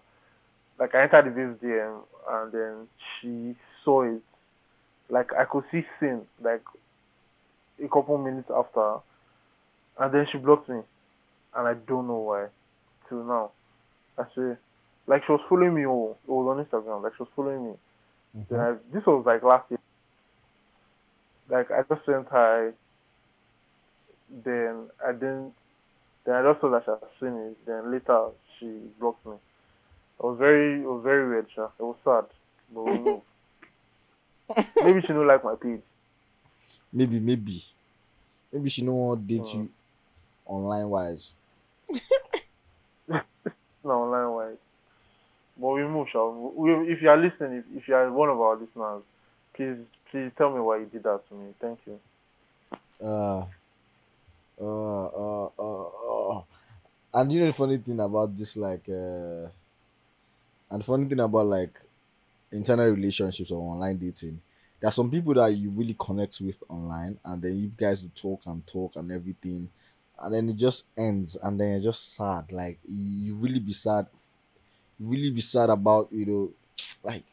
Like 0.79 0.93
I 0.95 1.03
entered 1.03 1.25
the 1.25 1.31
babe's 1.31 1.61
DM 1.61 1.99
and 2.29 2.51
then 2.51 2.87
she 3.19 3.55
saw 3.83 4.03
it. 4.03 4.21
Like 5.09 5.31
I 5.33 5.45
could 5.45 5.63
see 5.71 5.85
sin. 5.99 6.21
Like 6.41 6.63
a 7.83 7.87
couple 7.87 8.17
minutes 8.17 8.49
after, 8.55 8.97
and 9.99 10.13
then 10.13 10.25
she 10.31 10.37
blocked 10.37 10.69
me 10.69 10.81
and 11.55 11.67
I 11.67 11.73
don't 11.73 12.07
know 12.07 12.19
why. 12.19 12.47
Till 13.09 13.23
now, 13.23 13.51
I 14.17 14.23
say, 14.35 14.57
like 15.07 15.23
she 15.25 15.31
was 15.31 15.41
following 15.49 15.73
me. 15.73 15.85
Oh, 15.85 16.17
it 16.27 16.31
was 16.31 16.57
on 16.57 16.63
Instagram. 16.63 17.03
Like 17.03 17.13
she 17.17 17.23
was 17.23 17.29
following 17.35 17.65
me. 17.65 17.73
Mm-hmm. 18.37 18.53
Then 18.53 18.59
I, 18.59 18.75
this 18.93 19.05
was 19.05 19.23
like 19.25 19.43
last 19.43 19.69
year. 19.71 19.79
Like 21.49 21.71
I 21.71 21.81
just 21.83 22.05
sent 22.05 22.27
her. 22.29 22.73
Then 24.43 24.87
I 25.05 25.11
didn't. 25.13 25.53
Then 26.25 26.35
I 26.35 26.43
just 26.51 26.61
saw 26.61 26.69
that 26.71 26.83
she 26.85 26.91
had 26.91 26.99
seen 27.19 27.37
it. 27.39 27.65
Then 27.65 27.91
later 27.91 28.27
she 28.59 28.65
blocked 28.99 29.25
me. 29.25 29.33
It 30.19 30.23
was 30.25 30.37
very, 30.37 30.81
it 30.81 30.85
was 30.85 31.01
very 31.03 31.27
weird. 31.29 31.47
Sha. 31.55 31.65
It 31.79 31.83
was 31.83 31.95
sad, 32.03 32.25
but 32.73 32.81
we 32.83 32.97
moved. 32.97 33.23
Maybe 34.83 35.01
she 35.01 35.07
don't 35.07 35.27
like 35.27 35.43
my 35.43 35.55
page. 35.55 35.81
Maybe, 36.91 37.19
maybe, 37.19 37.63
maybe 38.51 38.69
she 38.69 38.81
no 38.81 38.93
want 38.93 39.27
date 39.27 39.41
Mm. 39.43 39.53
you 39.53 39.69
online 40.45 40.89
wise. 40.89 41.33
No, 43.83 44.03
online 44.03 44.31
wise. 44.35 44.57
But 45.59 45.67
we 45.69 45.83
move, 45.83 46.07
Sha. 46.11 46.27
We, 46.29 46.71
if 46.91 47.01
you 47.01 47.09
are 47.09 47.17
listening, 47.17 47.59
if, 47.59 47.65
if 47.83 47.87
you 47.87 47.95
are 47.95 48.11
one 48.11 48.29
of 48.29 48.39
our 48.39 48.55
listeners, 48.55 49.03
please, 49.53 49.77
please 50.11 50.31
tell 50.37 50.53
me 50.53 50.59
why 50.59 50.77
you 50.77 50.85
did 50.85 51.03
that 51.03 51.27
to 51.29 51.35
me. 51.35 51.53
Thank 51.59 51.79
you. 51.85 51.99
Uh, 53.03 53.45
uh, 54.59 55.05
uh, 55.05 55.49
uh, 55.59 56.37
uh. 56.37 56.41
And 57.13 57.31
you 57.31 57.39
know 57.39 57.47
the 57.47 57.53
funny 57.53 57.77
thing 57.77 57.99
about 57.99 58.35
this, 58.35 58.57
like, 58.57 58.87
uh, 58.89 59.47
and 60.69 60.85
funny 60.85 61.05
thing 61.05 61.19
about 61.19 61.47
like 61.47 61.79
internal 62.51 62.89
relationships 62.89 63.51
or 63.51 63.73
online 63.73 63.97
dating, 63.97 64.39
there 64.79 64.89
are 64.89 64.91
some 64.91 65.09
people 65.09 65.33
that 65.33 65.47
you 65.53 65.69
really 65.69 65.95
connect 65.99 66.39
with 66.41 66.61
online, 66.69 67.17
and 67.23 67.41
then 67.41 67.57
you 67.57 67.71
guys 67.75 68.05
talk 68.15 68.41
and 68.45 68.65
talk 68.67 68.95
and 68.95 69.11
everything, 69.11 69.69
and 70.19 70.33
then 70.33 70.49
it 70.49 70.55
just 70.55 70.85
ends, 70.97 71.37
and 71.41 71.59
then 71.59 71.71
you're 71.71 71.91
just 71.91 72.15
sad. 72.15 72.51
Like, 72.51 72.79
you 72.87 73.35
really 73.35 73.59
be 73.59 73.73
sad, 73.73 74.07
really 74.99 75.31
be 75.31 75.41
sad 75.41 75.69
about, 75.69 76.09
you 76.11 76.25
know, 76.25 76.49
like, 77.03 77.23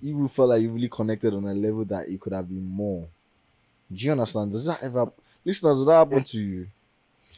you 0.00 0.16
will 0.16 0.28
feel 0.28 0.46
like 0.48 0.62
you 0.62 0.70
really 0.70 0.88
connected 0.88 1.34
on 1.34 1.44
a 1.44 1.54
level 1.54 1.84
that 1.86 2.08
it 2.08 2.20
could 2.20 2.32
have 2.32 2.48
been 2.48 2.64
more. 2.68 3.08
Do 3.92 4.04
you 4.06 4.12
understand? 4.12 4.52
Does 4.52 4.66
that 4.66 4.82
ever 4.82 5.12
listeners, 5.44 5.78
does 5.78 5.86
that 5.86 5.94
happen 5.94 6.24
to 6.24 6.40
you? 6.40 6.68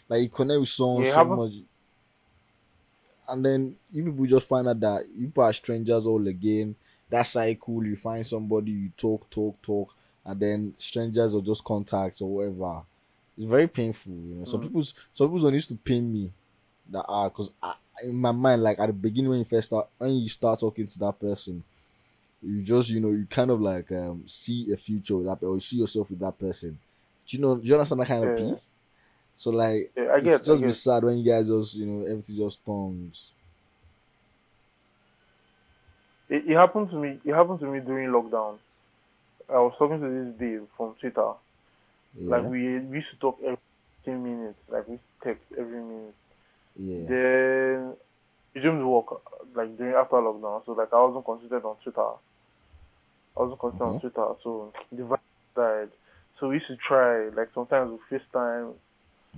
Like 0.09 0.23
you 0.23 0.29
connect 0.31 0.61
with 0.61 0.69
someone 0.71 1.05
Yeah, 1.05 1.07
so 1.07 1.25
much, 1.27 1.53
and 3.29 3.45
then 3.45 3.77
you 3.91 4.05
people 4.05 4.27
just 4.27 4.47
find 4.49 4.69
out 4.69 4.81
that 4.81 5.07
you 5.17 5.33
are 5.37 5.53
strangers 5.53 6.07
all 6.07 6.27
again. 6.27 6.75
That 7.11 7.25
cycle, 7.25 7.85
you 7.85 7.97
find 7.97 8.27
somebody, 8.27 8.73
you 8.73 8.91
talk, 8.97 9.29
talk, 9.31 9.61
talk, 9.63 9.95
and 10.25 10.41
then 10.41 10.75
strangers 10.79 11.35
or 11.35 11.43
just 11.43 11.65
contacts 11.65 12.21
or 12.21 12.29
whatever. 12.29 12.83
It's 13.37 13.47
very 13.49 13.69
painful, 13.69 14.13
you 14.13 14.35
know. 14.37 14.45
Some 14.45 14.61
Mm. 14.61 14.63
people's 14.63 14.95
some 15.13 15.29
people 15.29 15.41
don't 15.41 15.55
used 15.55 15.69
to 15.71 15.77
pain 15.77 16.13
me 16.13 16.31
that 16.91 17.05
ah, 17.09 17.29
because 17.29 17.51
in 18.03 18.17
my 18.17 18.33
mind, 18.33 18.63
like 18.63 18.79
at 18.79 18.87
the 18.87 18.93
beginning 18.93 19.31
when 19.31 19.39
you 19.41 19.45
first 19.45 19.69
start 19.69 19.89
when 19.99 20.13
you 20.17 20.29
start 20.29 20.61
talking 20.61 20.87
to 20.87 20.99
that 21.01 21.19
person, 21.21 21.63
you 22.43 22.63
just 22.63 22.91
you 22.91 23.01
know 23.01 23.11
you 23.11 23.27
kind 23.27 23.51
of 23.51 23.61
like 23.61 23.91
um 23.93 24.27
see 24.27 24.73
a 24.73 24.77
future 24.77 25.17
with 25.17 25.27
that 25.27 25.43
or 25.45 25.55
you 25.55 25.61
see 25.61 25.77
yourself 25.79 26.11
with 26.11 26.21
that 26.21 26.39
person. 26.39 26.79
Do 27.27 27.37
you 27.37 27.43
know? 27.43 27.57
Do 27.57 27.67
you 27.67 27.75
understand 27.75 28.01
that 28.01 28.09
kind 28.09 28.25
of 28.25 28.35
Yeah. 28.35 28.37
pee? 28.37 28.61
So 29.37 29.51
like 29.51 29.93
Yeah, 29.97 30.13
I 30.15 30.21
get, 30.21 30.35
it's 30.35 30.41
just 30.41 30.65
be 30.65 30.73
sad 30.73 31.05
when 31.05 31.19
you 31.19 31.31
guys 31.31 31.49
just 31.49 31.75
you 31.75 31.87
know 31.87 32.07
everything 32.07 32.37
just 32.37 32.65
turns. 32.65 33.33
It, 36.29 36.45
it 36.51 36.55
happened 36.57 36.91
to 36.91 36.97
me. 36.97 37.21
It 37.25 37.33
happened 37.35 37.61
to 37.61 37.67
me 37.67 37.81
during 37.81 38.11
lockdown. 38.11 38.59
I 39.49 39.55
was 39.59 39.75
talking 39.79 40.01
to 40.01 40.09
this 40.09 40.39
Dave 40.41 40.67
from 40.77 40.95
Twitter. 41.01 41.33
Yeah, 42.19 42.31
Like 42.31 42.45
we, 42.49 42.79
we 42.81 42.99
used 42.99 43.11
to 43.13 43.17
talk 43.19 43.39
every 43.45 43.59
15 44.05 44.25
minutes. 44.25 44.59
Like 44.69 44.89
we 44.89 44.99
text 45.23 45.45
every 45.59 45.81
minute. 45.83 46.15
yeah, 46.77 47.09
Then 47.09 47.97
resumed 48.55 48.85
work 48.87 49.23
like 49.55 49.77
during 49.79 49.95
after 49.95 50.17
lockdown. 50.17 50.65
So 50.67 50.73
like 50.73 50.93
I 50.93 51.03
wasn't 51.03 51.25
considered 51.25 51.65
on 51.65 51.77
Twitter. 51.83 52.13
I 53.37 53.41
wasn't 53.41 53.61
considered 53.61 53.85
on 53.85 53.95
Mhm. 53.95 54.01
Twitter. 54.01 54.35
So 54.43 54.73
the 54.93 55.03
vibe 55.03 55.21
died. 55.57 55.91
So 56.39 56.49
we 56.49 56.55
used 56.57 56.67
to 56.69 56.77
try 56.77 57.29
like 57.29 57.51
sometimes 57.55 57.91
we 57.93 58.19
FaceTime, 58.19 58.75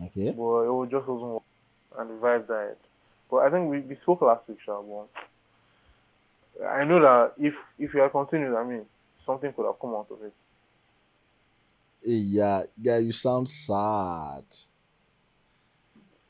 okay. 0.06 0.32
but 0.32 0.82
it 0.82 0.90
just 0.90 1.06
wasn't 1.06 1.32
work, 1.32 1.42
and 1.98 2.10
the 2.10 2.14
vibe 2.14 2.46
died. 2.48 2.76
But 3.30 3.36
I 3.38 3.50
think 3.50 3.70
we, 3.70 3.80
we 3.80 3.96
spoke 3.96 4.22
last 4.22 4.48
week, 4.48 4.58
Sha, 4.64 4.80
but 4.80 5.08
I 6.66 6.84
know 6.84 7.00
that 7.00 7.34
if 7.38 7.54
if 7.78 7.92
we 7.92 8.00
had 8.00 8.12
continued, 8.12 8.56
I 8.56 8.64
mean, 8.64 8.86
something 9.26 9.52
could 9.52 9.66
have 9.66 9.78
come 9.80 9.94
out 9.94 10.10
of 10.10 10.22
it. 10.22 10.32
Yeah, 12.06 12.64
yeah, 12.80 12.98
you 12.98 13.12
sound 13.12 13.48
sad. 13.48 14.44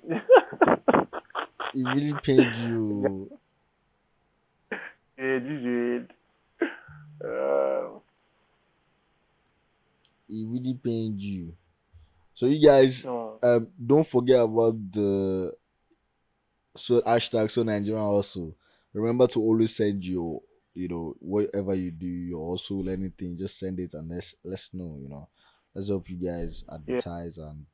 It 1.77 1.83
really 1.83 2.15
pained 2.23 2.55
you. 2.55 3.29
Yeah, 5.19 5.39
did. 5.41 6.13
Uh, 7.23 7.99
It 10.29 10.47
really 10.47 10.75
pained 10.75 11.21
you. 11.23 11.55
So 12.35 12.47
you 12.47 12.67
guys 12.67 13.05
no. 13.05 13.39
um 13.43 13.69
don't 13.85 14.07
forget 14.07 14.41
about 14.43 14.75
the 14.93 15.55
so 16.77 17.01
hashtag 17.03 17.51
so 17.51 17.63
Nigerian 17.63 18.03
also. 18.05 18.55
Remember 18.93 19.27
to 19.27 19.41
always 19.41 19.75
send 19.77 20.05
your 20.05 20.41
you 20.75 20.89
know 20.89 21.15
whatever 21.21 21.75
you 21.75 21.91
do, 21.91 22.07
your 22.07 22.51
hustle, 22.53 22.89
anything, 22.89 23.37
just 23.37 23.59
send 23.59 23.79
it 23.81 23.95
and 23.95 24.09
let's 24.11 24.35
let's 24.45 24.73
know, 24.75 24.97
you 25.01 25.09
know. 25.09 25.29
Let's 25.75 25.89
help 25.89 26.09
you 26.09 26.17
guys 26.17 26.65
advertise 26.73 27.39
and 27.39 27.67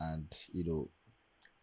and 0.00 0.26
you 0.52 0.64
know 0.64 0.88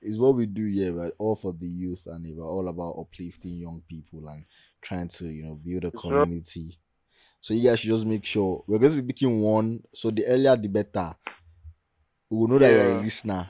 it's 0.02 0.18
what 0.18 0.36
we 0.36 0.46
do 0.46 0.66
here, 0.68 0.94
right? 0.94 1.12
All 1.18 1.36
for 1.36 1.54
the 1.54 1.68
youth 1.68 2.08
and 2.08 2.26
we're 2.38 2.46
all 2.46 2.68
about 2.68 2.98
uplifting 3.00 3.56
young 3.56 3.82
people 3.88 4.28
and 4.28 4.46
trying 4.82 5.08
to, 5.08 5.28
you 5.28 5.44
know, 5.44 5.56
build 5.56 5.86
a 5.86 5.92
community. 5.92 6.80
So 7.42 7.54
you 7.54 7.64
guys 7.70 7.80
should 7.80 7.90
just 7.90 8.06
make 8.06 8.26
sure 8.26 8.64
we're 8.68 8.80
going 8.80 8.94
to 8.94 9.02
be 9.02 9.14
picking 9.14 9.42
one. 9.42 9.84
So 9.94 10.12
the 10.12 10.26
earlier 10.26 10.56
the 10.56 10.68
better. 10.68 11.16
We 12.30 12.38
will 12.38 12.48
know 12.48 12.60
that 12.60 12.72
you're 12.72 13.00
a 13.00 13.02
listener. 13.02 13.50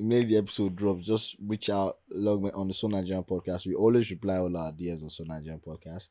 Immediately 0.00 0.34
the 0.34 0.38
episode 0.38 0.76
drops, 0.76 1.04
just 1.04 1.36
reach 1.46 1.68
out, 1.70 1.98
log 2.10 2.42
me 2.42 2.50
on 2.54 2.68
the 2.68 2.74
So 2.74 2.88
Nigerian 2.88 3.22
podcast. 3.22 3.66
We 3.66 3.74
always 3.74 4.10
reply 4.10 4.38
all 4.38 4.56
our 4.56 4.72
DMs 4.72 5.02
on 5.02 5.10
So 5.10 5.24
Nigerian 5.24 5.60
podcast 5.60 6.08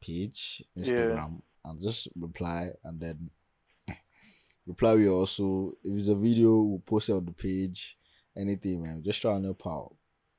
page, 0.00 0.62
Instagram, 0.78 1.40
and 1.64 1.82
just 1.82 2.08
reply 2.16 2.70
and 2.84 3.00
then 3.00 3.30
reply. 4.66 4.94
We 4.94 5.08
also, 5.08 5.72
if 5.82 5.96
it's 5.98 6.08
a 6.08 6.14
video, 6.14 6.60
we'll 6.60 6.82
post 6.86 7.08
it 7.08 7.14
on 7.14 7.24
the 7.24 7.32
page. 7.32 7.96
Anything, 8.36 8.82
man. 8.82 9.02
Just 9.02 9.22
try 9.22 9.34
and 9.34 9.44
help 9.44 9.66
out 9.66 9.94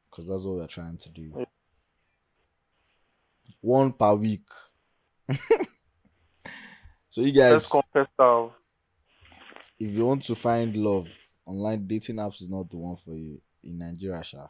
because 0.10 0.30
that's 0.30 0.44
what 0.44 0.58
we're 0.58 0.68
trying 0.68 0.98
to 0.98 1.10
do. 1.10 1.34
Yeah. 1.36 1.46
One 3.62 3.92
per 3.94 4.14
week. 4.16 4.46
so 7.10 7.22
you 7.22 7.34
Let's 7.34 7.68
guys, 7.68 7.68
confess 7.68 8.08
now. 8.20 8.54
if 9.80 9.92
you 9.92 10.06
want 10.06 10.24
to 10.24 10.36
find 10.36 10.76
love, 10.76 11.08
online 11.46 11.86
dating 11.88 12.18
apps 12.18 12.42
is 12.42 12.50
not 12.50 12.70
the 12.70 12.78
one 12.78 12.96
for 12.96 13.14
you 13.16 13.42
in 13.64 13.78
Nigeria, 13.78 14.24
Sha. 14.24 14.48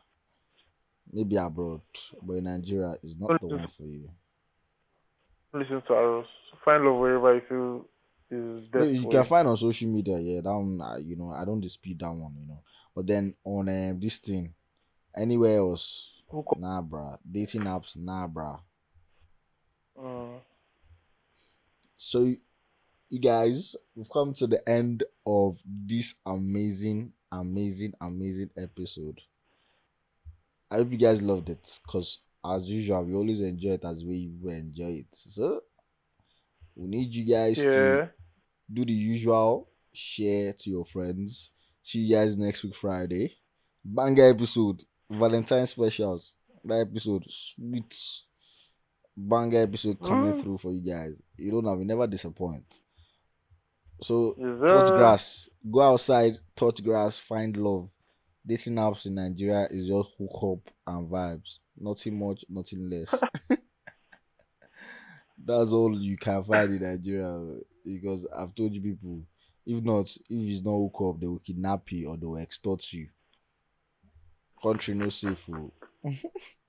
Maybe 1.11 1.37
abroad, 1.37 1.81
but 2.21 2.33
in 2.33 2.43
Nigeria 2.43 2.95
is 3.01 3.15
not 3.17 3.39
the 3.39 3.47
one 3.47 3.67
for 3.67 3.83
you. 3.83 4.09
Listen 5.53 5.81
to 5.87 5.93
us. 5.93 6.27
Find 6.65 6.83
love 6.83 6.99
wherever 6.99 7.33
you 7.35 7.41
feel 7.47 7.85
is 8.29 8.67
best 8.67 8.89
you 8.89 9.01
for 9.03 9.11
can 9.11 9.19
you. 9.19 9.23
find 9.23 9.47
on 9.47 9.55
social 9.55 9.87
media, 9.89 10.19
yeah. 10.19 10.41
That 10.41 10.53
one, 10.53 10.81
uh, 10.81 10.97
you 10.97 11.15
know, 11.15 11.31
I 11.31 11.45
don't 11.45 11.61
dispute 11.61 11.99
that 11.99 12.11
one, 12.11 12.35
you 12.39 12.47
know. 12.47 12.61
But 12.95 13.07
then 13.07 13.35
on 13.43 13.69
um, 13.69 13.99
this 13.99 14.17
thing, 14.17 14.53
anywhere 15.15 15.57
else, 15.59 16.11
nah, 16.57 16.81
bruh. 16.81 17.17
Dating 17.29 17.61
apps, 17.61 17.95
nah, 17.97 18.27
bruh. 18.27 18.59
Mm. 19.97 20.39
So, 21.97 22.33
you 23.09 23.19
guys, 23.19 23.75
we've 23.95 24.09
come 24.09 24.33
to 24.35 24.47
the 24.47 24.67
end 24.67 25.03
of 25.25 25.61
this 25.65 26.15
amazing, 26.25 27.13
amazing, 27.31 27.93
amazing 27.99 28.49
episode. 28.57 29.21
I 30.69 30.75
hope 30.75 30.91
you 30.91 30.97
guys 30.97 31.21
loved 31.21 31.49
it 31.49 31.79
because, 31.85 32.19
as 32.45 32.69
usual, 32.69 33.03
we 33.03 33.13
always 33.15 33.41
enjoy 33.41 33.71
it 33.71 33.85
as 33.85 34.03
we 34.03 34.31
enjoy 34.45 35.05
it. 35.05 35.07
So, 35.11 35.61
we 36.75 36.87
need 36.87 37.13
you 37.13 37.25
guys 37.25 37.55
to 37.55 38.09
do 38.71 38.85
the 38.85 38.93
usual 38.93 39.69
share 39.93 40.53
to 40.53 40.69
your 40.69 40.85
friends 40.85 41.51
see 41.81 41.99
you 41.99 42.15
guys 42.15 42.37
next 42.37 42.63
week 42.63 42.75
friday 42.75 43.33
banger 43.83 44.29
episode 44.29 44.83
valentine 45.09 45.65
specials 45.65 46.35
that 46.63 46.81
episode 46.81 47.23
sweet 47.27 47.95
banger 49.17 49.63
episode 49.63 49.99
coming 49.99 50.31
Mm. 50.33 50.41
through 50.41 50.57
for 50.59 50.71
you 50.71 50.81
guys. 50.81 51.19
You 51.37 51.51
don't 51.51 51.65
know 51.65 51.75
we 51.75 51.83
never 51.85 52.05
disappoint. 52.07 52.81
So 54.01 54.35
Yes, 54.37 54.71
touch 54.71 54.93
grass. 54.93 55.49
Go 55.69 55.81
outside 55.81 56.37
touch 56.55 56.83
grass 56.83 57.17
find 57.17 57.57
love. 57.57 57.91
Dating 58.45 58.75
apps 58.75 59.05
in 59.07 59.15
nigeria 59.15 59.67
is 59.71 59.87
just 59.87 60.09
hook 60.17 60.43
up 60.43 60.73
and 60.85 61.09
vibes. 61.09 61.59
Nothing 61.75 62.19
much 62.19 62.45
nothing 62.47 62.89
less. 62.89 63.13
That's 65.43 65.71
all 65.71 65.97
you 65.99 66.17
can 66.17 66.43
find 66.43 66.71
in 66.71 66.81
Nigeria 66.81 67.57
because 67.85 68.27
I've 68.35 68.53
told 68.55 68.73
you 68.73 68.81
people, 68.81 69.21
if 69.65 69.83
not, 69.83 70.09
if 70.09 70.21
it's 70.29 70.63
not 70.65 70.71
hook 70.77 70.97
up, 71.15 71.19
they 71.21 71.27
will 71.27 71.39
kidnap 71.39 71.91
you 71.91 72.09
or 72.09 72.17
they 72.17 72.25
will 72.25 72.37
extort 72.37 72.91
you. 72.93 73.07
Country 74.61 74.95
no 74.95 75.09
safe. 75.09 75.47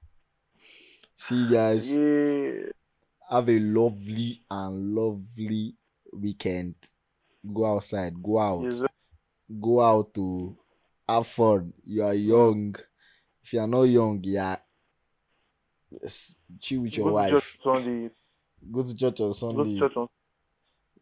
See 1.21 1.35
you 1.35 1.51
guys. 1.51 1.91
Yeah. 1.91 2.71
Have 3.29 3.49
a 3.51 3.59
lovely 3.59 4.41
and 4.49 4.95
lovely 4.95 5.75
weekend. 6.13 6.77
Go 7.53 7.67
outside. 7.67 8.23
Go 8.23 8.39
out. 8.39 8.65
Yes. 8.65 8.83
Go 9.61 9.81
out 9.81 10.15
to 10.15 10.57
have 11.09 11.27
fun. 11.27 11.73
You 11.85 12.05
are 12.05 12.15
young. 12.15 12.77
If 13.43 13.53
you 13.53 13.61
are 13.61 13.67
not 13.67 13.83
young, 13.83 14.21
yeah. 14.23 14.57
Chill 16.61 16.83
with 16.83 16.97
your 16.97 17.07
Go 17.07 17.11
to 17.11 17.15
wife. 17.15 17.31
church 17.33 17.59
Sunday. 17.65 18.11
Go 18.73 18.83
to 18.83 18.95
church 18.95 19.21
on 19.21 19.29
Go 19.29 19.33
Sunday. 19.33 19.75
to 19.75 19.79
church 19.81 19.97
on 19.97 20.07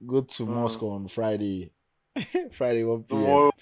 go 0.07 0.21
to 0.21 0.47
Mm. 0.47 0.83
on 0.83 1.09
Friday. 1.09 1.73
Friday 2.57 2.85
1 2.85 3.03
p.m. 3.05 3.19
tomorrow. 3.25 3.53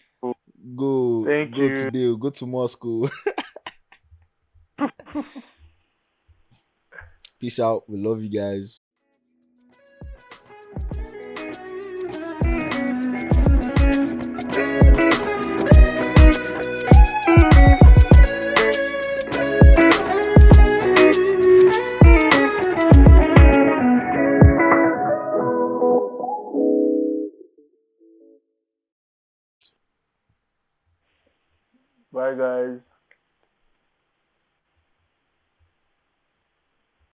Go 0.76 1.24
Thank 1.26 1.54
go 1.54 1.62
you. 1.62 1.76
today. 1.76 2.14
Go 2.18 2.30
to 2.30 2.46
Moscow. 2.46 3.08
Peace 7.44 7.60
out. 7.60 7.84
We 7.90 7.98
love 7.98 8.22
you 8.22 8.30
guys. 8.30 8.80